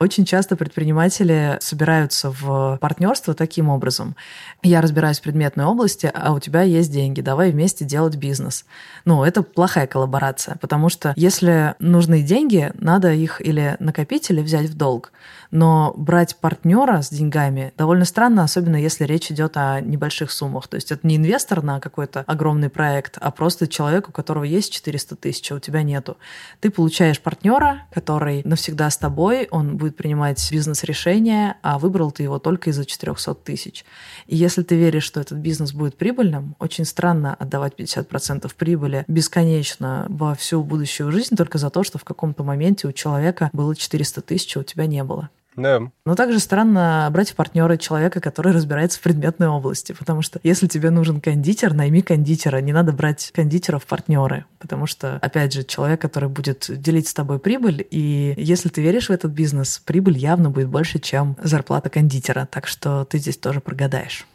[0.00, 4.16] Очень часто предприниматели собираются в партнерство таким образом.
[4.62, 8.64] Я разбираюсь в предметной области, а у тебя есть деньги, давай вместе делать бизнес.
[9.04, 14.70] Ну, это плохая коллаборация, потому что если нужны деньги, надо их или накопить, или взять
[14.70, 15.12] в долг.
[15.50, 20.68] Но брать партнера с деньгами довольно странно, особенно если речь идет о небольших суммах.
[20.68, 24.72] То есть это не инвестор на какой-то огромный проект, а просто человек, у которого есть
[24.72, 26.16] 400 тысяч, а у тебя нету.
[26.60, 32.38] Ты получаешь партнера, который навсегда с тобой, он будет принимать бизнес-решения, а выбрал ты его
[32.38, 33.84] только из-за 400 тысяч.
[34.26, 40.06] И если ты веришь, что этот бизнес будет прибыльным, очень странно отдавать 50% прибыли бесконечно
[40.08, 44.20] во всю будущую жизнь только за то, что в каком-то моменте у человека было 400
[44.22, 45.30] тысяч, а у тебя не было.
[45.56, 45.80] Да.
[46.04, 50.66] Но также странно брать в партнера человека, который разбирается в предметной области, потому что если
[50.66, 55.64] тебе нужен кондитер, найми кондитера, не надо брать кондитера в партнеры, потому что, опять же,
[55.64, 60.18] человек, который будет делить с тобой прибыль, и если ты веришь в этот бизнес, прибыль
[60.18, 64.26] явно будет больше, чем зарплата кондитера, так что ты здесь тоже прогадаешь.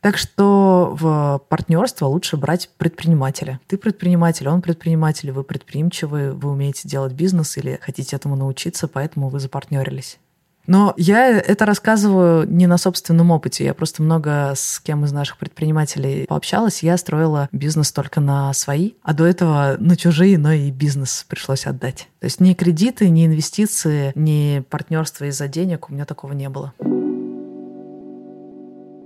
[0.00, 3.60] Так что в партнерство лучше брать предпринимателя.
[3.66, 9.30] Ты предприниматель, он предприниматель, вы предприимчивы, вы умеете делать бизнес или хотите этому научиться, поэтому
[9.30, 10.18] вы запартнерились.
[10.66, 13.64] Но я это рассказываю не на собственном опыте.
[13.64, 16.82] Я просто много с кем из наших предпринимателей пообщалась.
[16.82, 21.66] Я строила бизнес только на свои, а до этого на чужие, но и бизнес пришлось
[21.66, 22.08] отдать.
[22.20, 26.72] То есть ни кредиты, ни инвестиции, ни партнерство из-за денег у меня такого не было.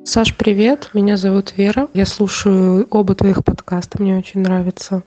[0.05, 0.91] Саш, привет.
[0.95, 1.89] Меня зовут Вера.
[1.95, 4.03] Я слушаю оба твоих подкаста.
[4.03, 5.03] Мне очень нравится.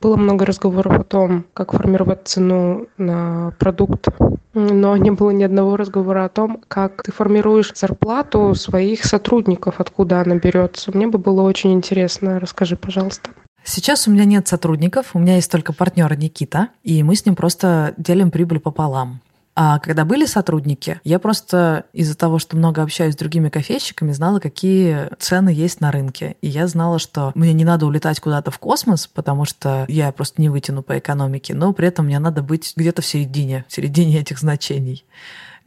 [0.00, 4.06] Было много разговоров о том, как формировать цену на продукт,
[4.54, 10.20] но не было ни одного разговора о том, как ты формируешь зарплату своих сотрудников, откуда
[10.20, 10.92] она берется.
[10.92, 12.38] Мне бы было очень интересно.
[12.38, 13.30] Расскажи, пожалуйста.
[13.64, 17.34] Сейчас у меня нет сотрудников, у меня есть только партнер Никита, и мы с ним
[17.34, 19.20] просто делим прибыль пополам.
[19.60, 24.38] А когда были сотрудники, я просто из-за того, что много общаюсь с другими кофейщиками, знала,
[24.38, 26.36] какие цены есть на рынке.
[26.42, 30.40] И я знала, что мне не надо улетать куда-то в космос, потому что я просто
[30.40, 34.20] не вытяну по экономике, но при этом мне надо быть где-то в середине, в середине
[34.20, 35.04] этих значений.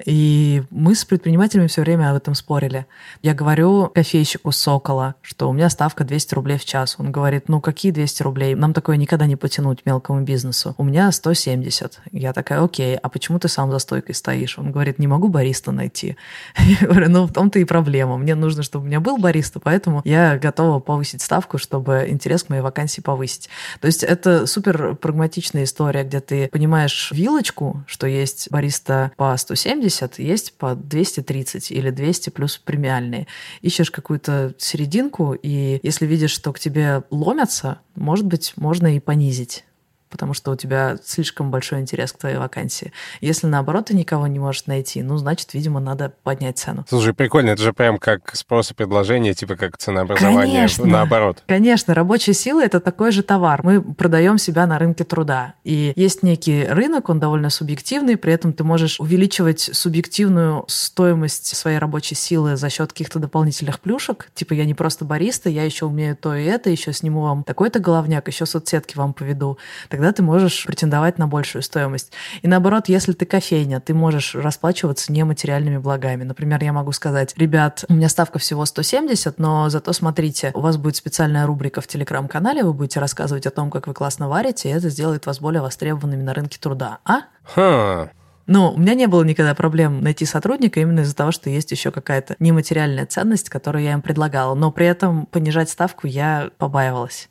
[0.06, 2.86] И мы с предпринимателями все время об этом спорили.
[3.22, 6.96] Я говорю кофейщику Сокола, что у меня ставка 200 рублей в час.
[6.98, 8.56] Он говорит, ну какие 200 рублей?
[8.56, 10.76] Нам такое никогда не потянуть мелкому бизнесу.
[10.78, 12.00] У меня 170.
[12.12, 14.58] Я такая, окей, а почему ты сам за стойкой стоишь?
[14.58, 16.18] Он говорит, не могу бариста найти.
[16.58, 18.18] Я говорю, ну в том-то и проблема.
[18.18, 22.50] Мне нужно, чтобы у меня был бариста, поэтому я готова повысить ставку, чтобы интерес к
[22.50, 23.50] моей вакансии повысить.
[23.80, 29.91] То есть это супер прагматичная история, где ты понимаешь вилочку, что есть бариста по 170,
[29.92, 33.28] 170, есть по 230 или 200 плюс премиальные.
[33.62, 39.66] Ищешь какую-то серединку, и если видишь, что к тебе ломятся, может быть, можно и понизить.
[40.12, 42.92] Потому что у тебя слишком большой интерес к твоей вакансии.
[43.22, 46.86] Если наоборот ты никого не можешь найти, ну, значит, видимо, надо поднять цену.
[46.88, 50.86] Слушай, прикольно, это же прям как спрос и предложение, типа как ценообразование Конечно.
[50.86, 51.44] наоборот.
[51.48, 53.62] Конечно, рабочая сила— это такой же товар.
[53.64, 55.56] Мы продаем себя на рынке труда.
[55.64, 61.78] И есть некий рынок, он довольно субъективный, при этом ты можешь увеличивать субъективную стоимость своей
[61.78, 64.30] рабочей силы за счет каких-то дополнительных плюшек.
[64.34, 67.80] Типа я не просто бариста, я еще умею то и это, еще сниму вам такой-то
[67.80, 69.58] головняк, еще соцсетки вам поведу.
[70.02, 72.12] Тогда ты можешь претендовать на большую стоимость.
[72.42, 76.24] И наоборот, если ты кофейня, ты можешь расплачиваться нематериальными благами.
[76.24, 80.78] Например, я могу сказать, ребят, у меня ставка всего 170, но зато смотрите, у вас
[80.78, 84.72] будет специальная рубрика в телеграм-канале, вы будете рассказывать о том, как вы классно варите, и
[84.72, 86.98] это сделает вас более востребованными на рынке труда.
[87.06, 87.20] А?
[87.44, 88.10] Ха.
[88.48, 91.92] Но у меня не было никогда проблем найти сотрудника именно из-за того, что есть еще
[91.92, 94.56] какая-то нематериальная ценность, которую я им предлагала.
[94.56, 97.30] Но при этом понижать ставку я побаивалась.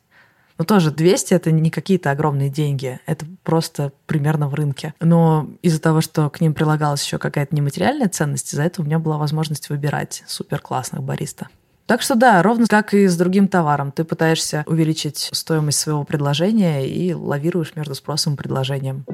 [0.61, 4.93] Но тоже 200— это не какие-то огромные деньги, это просто примерно в рынке.
[5.01, 8.99] Но из-за того, что к ним прилагалась еще какая-то нематериальная ценность, из-за этого у меня
[8.99, 11.49] была возможность выбирать супер классных бариста.
[11.87, 13.91] Так что да, ровно как и с другим товаром.
[13.91, 19.07] Ты пытаешься увеличить стоимость своего предложения и лавируешь между спросом и предложением.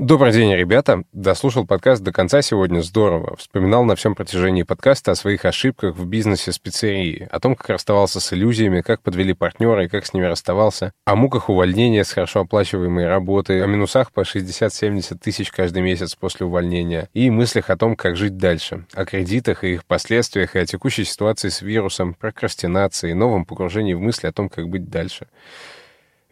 [0.00, 1.02] Добрый день, ребята.
[1.12, 2.80] Дослушал подкаст до конца сегодня.
[2.80, 3.36] Здорово.
[3.36, 7.68] Вспоминал на всем протяжении подкаста о своих ошибках в бизнесе с пиццерией, о том, как
[7.68, 12.12] расставался с иллюзиями, как подвели партнера и как с ними расставался, о муках увольнения с
[12.12, 17.76] хорошо оплачиваемой работы, о минусах по 60-70 тысяч каждый месяц после увольнения и мыслях о
[17.76, 22.14] том, как жить дальше, о кредитах и их последствиях, и о текущей ситуации с вирусом,
[22.14, 25.26] прокрастинации, новом погружении в мысли о том, как быть дальше.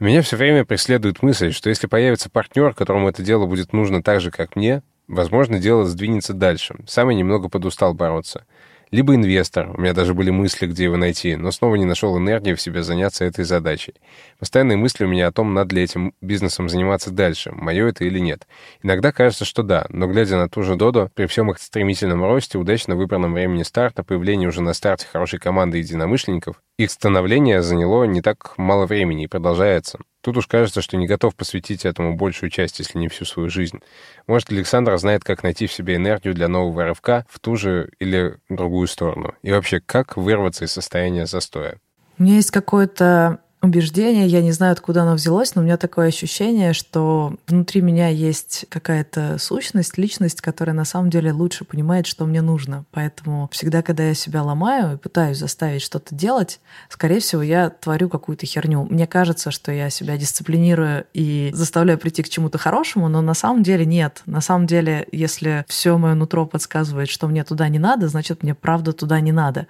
[0.01, 4.20] Меня все время преследует мысль, что если появится партнер, которому это дело будет нужно так
[4.20, 6.76] же, как мне, возможно, дело сдвинется дальше.
[6.86, 8.46] Сам я немного подустал бороться.
[8.91, 12.55] Либо инвестор, у меня даже были мысли, где его найти, но снова не нашел энергии
[12.55, 13.95] в себе заняться этой задачей.
[14.39, 18.18] Постоянные мысли у меня о том, надо ли этим бизнесом заниматься дальше, мое это или
[18.18, 18.47] нет.
[18.82, 22.57] Иногда кажется, что да, но глядя на ту же Доду, при всем их стремительном росте,
[22.57, 28.22] удачно выбранном времени старта, появлении уже на старте хорошей команды единомышленников, их становление заняло не
[28.22, 29.99] так мало времени и продолжается.
[30.28, 33.80] Тут уж кажется, что не готов посвятить этому большую часть, если не всю свою жизнь.
[34.26, 38.36] Может, Александр знает, как найти в себе энергию для нового рывка в ту же или
[38.50, 39.34] другую сторону.
[39.40, 41.78] И вообще, как вырваться из состояния застоя.
[42.18, 46.09] У меня есть какое-то убеждение, я не знаю, откуда оно взялось, но у меня такое
[46.09, 52.24] ощущение, что внутри меня есть какая-то сущность, личность, которая на самом деле лучше понимает, что
[52.24, 52.84] мне нужно.
[52.92, 58.09] Поэтому всегда, когда я себя ломаю и пытаюсь заставить что-то делать, скорее всего, я творю
[58.09, 58.86] какую-то херню.
[58.88, 63.62] Мне кажется, что я себя дисциплинирую и заставляю прийти к чему-то хорошему, но на самом
[63.62, 64.22] деле нет.
[64.26, 68.54] На самом деле, если все мое нутро подсказывает, что мне туда не надо, значит, мне
[68.54, 69.66] правда туда не надо.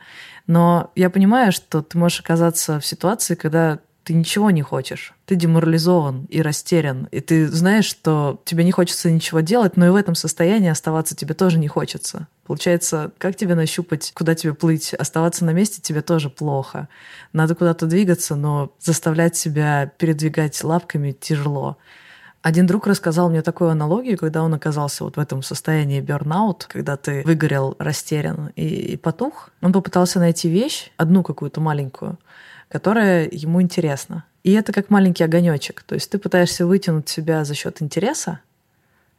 [0.49, 5.13] Но я понимаю, что ты можешь оказаться в ситуации, когда ты ничего не хочешь.
[5.27, 7.07] Ты деморализован и растерян.
[7.11, 11.15] И ты знаешь, что тебе не хочется ничего делать, но и в этом состоянии оставаться
[11.15, 12.27] тебе тоже не хочется.
[12.47, 14.95] Получается, как тебе нащупать, куда тебе плыть?
[14.95, 16.89] Оставаться на месте тебе тоже плохо.
[17.35, 21.77] Надо куда-то двигаться, но заставлять себя передвигать лапками тяжело.
[22.43, 26.97] Один друг рассказал мне такую аналогию, когда он оказался вот в этом состоянии бернаут, когда
[26.97, 29.51] ты выгорел, растерян и, и потух.
[29.61, 32.19] Он попытался найти вещь, одну какую-то маленькую,
[32.69, 34.25] которая ему интересна.
[34.45, 35.83] И это как маленький огонечек.
[35.83, 38.41] То есть ты пытаешься вытянуть себя за счет интереса,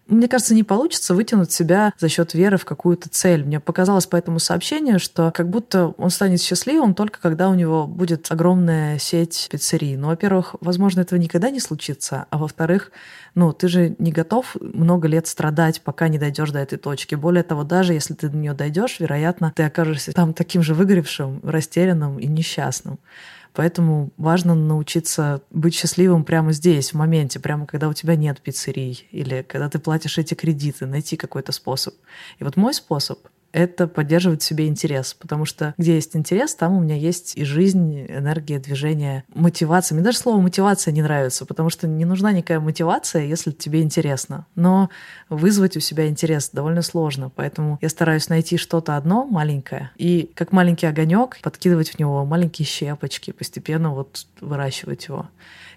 [0.09, 3.45] мне кажется, не получится вытянуть себя за счет веры в какую-то цель.
[3.45, 7.87] Мне показалось по этому сообщению, что как будто он станет счастливым только когда у него
[7.87, 9.95] будет огромная сеть пиццерий.
[9.95, 12.91] Ну, во-первых, возможно, этого никогда не случится, а во-вторых,
[13.35, 17.15] ну, ты же не готов много лет страдать, пока не дойдешь до этой точки.
[17.15, 21.41] Более того, даже если ты до нее дойдешь, вероятно, ты окажешься там таким же выгоревшим,
[21.43, 22.99] растерянным и несчастным.
[23.53, 29.07] Поэтому важно научиться быть счастливым прямо здесь, в моменте, прямо когда у тебя нет пиццерий
[29.11, 31.95] или когда ты платишь эти кредиты, найти какой-то способ.
[32.39, 33.19] И вот мой способ
[33.51, 37.43] это поддерживать в себе интерес, потому что где есть интерес, там у меня есть и
[37.43, 39.95] жизнь, энергия, движение, мотивация.
[39.95, 44.45] Мне даже слово мотивация не нравится, потому что не нужна никакая мотивация, если тебе интересно.
[44.55, 44.89] Но
[45.29, 50.51] вызвать у себя интерес довольно сложно, поэтому я стараюсь найти что-то одно маленькое и как
[50.51, 55.29] маленький огонек подкидывать в него маленькие щепочки, постепенно вот выращивать его.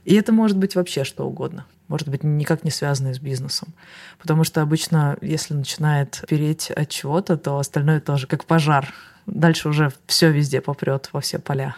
[0.05, 3.75] И это может быть вообще что угодно может быть, никак не связанные с бизнесом.
[4.19, 8.95] Потому что обычно, если начинает переть от чего-то, то остальное тоже как пожар.
[9.27, 11.77] Дальше уже все везде попрет во все поля.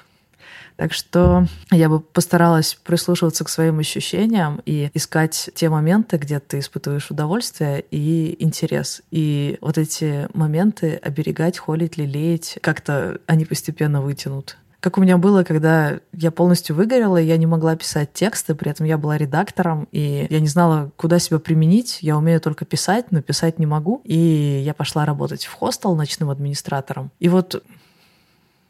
[0.77, 6.61] Так что я бы постаралась прислушиваться к своим ощущениям и искать те моменты, где ты
[6.61, 9.03] испытываешь удовольствие и интерес.
[9.11, 15.45] И вот эти моменты оберегать, холить, лелеять, как-то они постепенно вытянут Как у меня было,
[15.45, 20.27] когда я полностью выгорела, я не могла писать тексты, при этом я была редактором, и
[20.29, 22.01] я не знала, куда себя применить.
[22.03, 24.03] Я умею только писать, но писать не могу.
[24.05, 24.15] И
[24.63, 27.11] я пошла работать в хостел ночным администратором.
[27.19, 27.65] И вот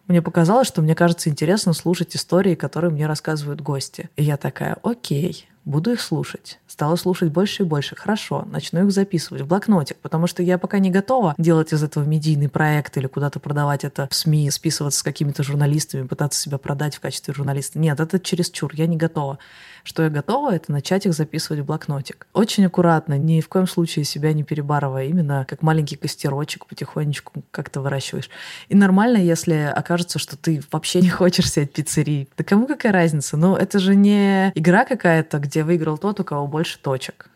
[0.07, 4.09] мне показалось, что мне кажется интересно слушать истории, которые мне рассказывают гости.
[4.15, 6.59] И я такая, окей, буду их слушать.
[6.67, 7.97] Стала слушать больше и больше.
[7.97, 12.05] Хорошо, начну их записывать в блокнотик, потому что я пока не готова делать из этого
[12.05, 16.97] медийный проект или куда-то продавать это в СМИ, списываться с какими-то журналистами, пытаться себя продать
[16.97, 17.79] в качестве журналиста.
[17.79, 19.39] Нет, это чересчур, я не готова.
[19.85, 22.27] Что я готова, это начать их записывать в блокнотик.
[22.33, 27.83] Очень аккуратно, ни в коем случае себя не перебарывая, именно как маленький костерочек потихонечку как-то
[27.83, 28.31] выращиваешь.
[28.69, 32.29] И нормально, если окажется, что ты вообще не хочешь сидеть в пиццерии.
[32.39, 33.37] Да кому какая разница?
[33.37, 37.29] Ну, это же не игра какая-то, где выиграл тот, у кого больше точек.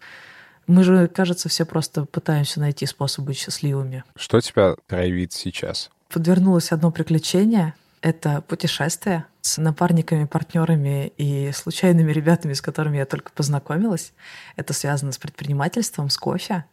[0.66, 4.04] Мы же, кажется, все просто пытаемся найти способ быть счастливыми.
[4.16, 5.90] Что тебя драйвит сейчас?
[6.08, 7.74] Подвернулось одно приключение.
[8.00, 14.12] Это путешествие с напарниками, партнерами и случайными ребятами, с которыми я только познакомилась.
[14.56, 16.64] Это связано с предпринимательством, с кофе.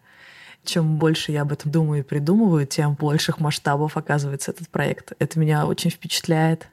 [0.64, 5.14] Чем больше я об этом думаю и придумываю, тем больших масштабов оказывается этот проект.
[5.20, 6.68] Это меня очень впечатляет.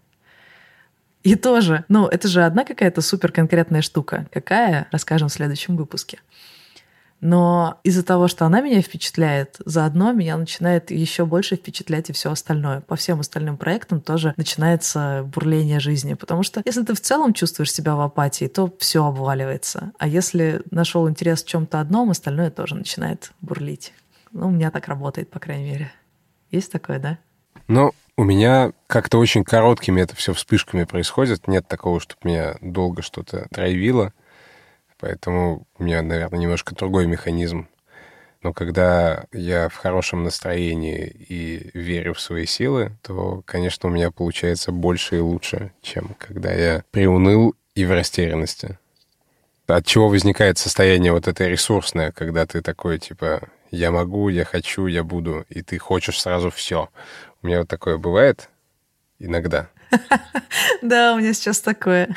[1.23, 4.27] И тоже, ну, это же одна какая-то супер конкретная штука.
[4.33, 6.19] Какая, расскажем в следующем выпуске.
[7.23, 12.33] Но из-за того, что она меня впечатляет, заодно меня начинает еще больше впечатлять и все
[12.33, 12.81] остальное.
[12.81, 16.15] По всем остальным проектам тоже начинается бурление жизни.
[16.15, 19.93] Потому что если ты в целом чувствуешь себя в апатии, то все обваливается.
[19.99, 23.93] А если нашел интерес в чем-то одном, остальное тоже начинает бурлить.
[24.33, 25.93] Ну, у меня так работает, по крайней мере.
[26.51, 27.19] Есть такое, да?
[27.69, 31.47] Ну, у меня как-то очень короткими это все вспышками происходит.
[31.47, 34.13] Нет такого, чтобы меня долго что-то драйвило.
[35.03, 37.67] Поэтому у меня, наверное, немножко другой механизм.
[38.41, 44.13] Но когда я в хорошем настроении и верю в свои силы, то, конечно, у меня
[44.13, 48.79] получается больше и лучше, чем когда я приуныл и в растерянности.
[49.67, 54.87] От чего возникает состояние вот это ресурсное, когда ты такой, типа, я могу, я хочу,
[54.87, 56.91] я буду, и ты хочешь сразу все.
[57.43, 58.51] У меня вот такое бывает
[59.19, 59.69] иногда.
[60.81, 62.15] Да, у меня сейчас такое.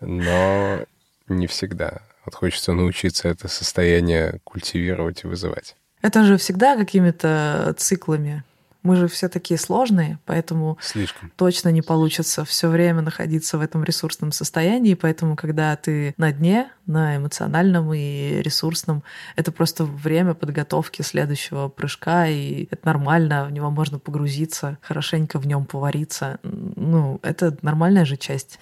[0.00, 0.84] Но
[1.28, 2.00] не всегда.
[2.24, 5.76] Вот хочется научиться это состояние культивировать и вызывать.
[6.02, 8.44] Это же всегда какими-то циклами.
[8.82, 11.32] Мы же все такие сложные, поэтому Слишком.
[11.34, 14.94] точно не получится все время находиться в этом ресурсном состоянии.
[14.94, 19.02] Поэтому, когда ты на дне, на эмоциональном и ресурсном,
[19.34, 25.48] это просто время подготовки следующего прыжка, и это нормально, в него можно погрузиться, хорошенько в
[25.48, 26.38] нем повариться.
[26.44, 28.60] Ну, это нормальная же часть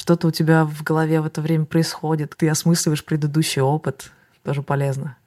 [0.00, 5.18] что-то у тебя в голове в это время происходит, ты осмысливаешь предыдущий опыт, тоже полезно.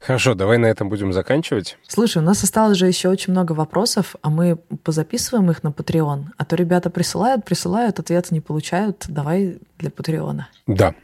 [0.00, 1.76] Хорошо, давай на этом будем заканчивать.
[1.86, 6.26] Слушай, у нас осталось же еще очень много вопросов, а мы позаписываем их на Patreon.
[6.38, 9.04] А то ребята присылают, присылают, ответы не получают.
[9.08, 10.48] Давай для Патреона.
[10.66, 10.94] Да,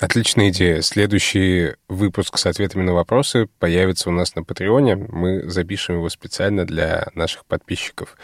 [0.00, 0.82] Отличная идея.
[0.82, 4.96] Следующий выпуск с ответами на вопросы появится у нас на Патреоне.
[4.96, 8.16] Мы запишем его специально для наших подписчиков.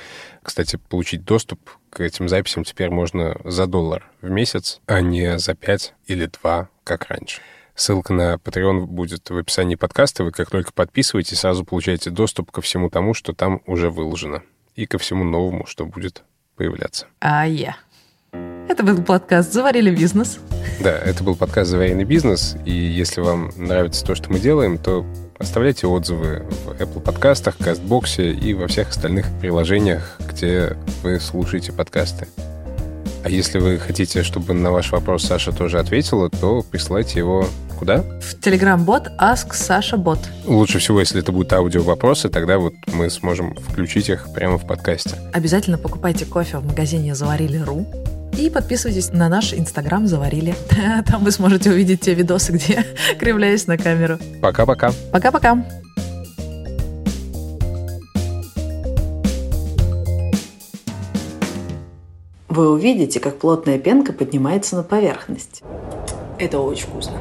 [0.43, 1.61] Кстати, получить доступ
[1.91, 6.68] к этим записям теперь можно за доллар в месяц, а не за пять или два,
[6.83, 7.41] как раньше.
[7.77, 10.25] Ссылка на Patreon будет в описании подкаста.
[10.25, 14.43] Вы как только подписываетесь, сразу получаете доступ ко всему тому, что там уже выложено.
[14.75, 16.25] И ко всему новому, что будет
[16.57, 17.07] появляться.
[17.21, 17.77] А я.
[18.71, 20.39] Это был подкаст «Заварили бизнес».
[20.79, 22.55] Да, это был подкаст «Заваренный бизнес».
[22.64, 25.05] И если вам нравится то, что мы делаем, то
[25.41, 32.29] оставляйте отзывы в Apple подкастах, Кастбоксе и во всех остальных приложениях, где вы слушаете подкасты.
[33.25, 38.05] А если вы хотите, чтобы на ваш вопрос Саша тоже ответила, то присылайте его куда?
[38.21, 40.21] В Telegram-бот Ask Sasha Bot.
[40.47, 45.16] Лучше всего, если это будут аудио-вопросы, тогда вот мы сможем включить их прямо в подкасте.
[45.33, 48.20] Обязательно покупайте кофе в магазине «Заварили.ру».
[48.41, 50.55] И подписывайтесь на наш инстаграм «Заварили».
[51.07, 52.86] Там вы сможете увидеть те видосы, где
[53.18, 54.16] кривляюсь на камеру.
[54.41, 54.93] Пока-пока.
[55.12, 55.62] Пока-пока.
[62.49, 65.62] Вы увидите, как плотная пенка поднимается на поверхность.
[66.38, 67.20] Это очень вкусно.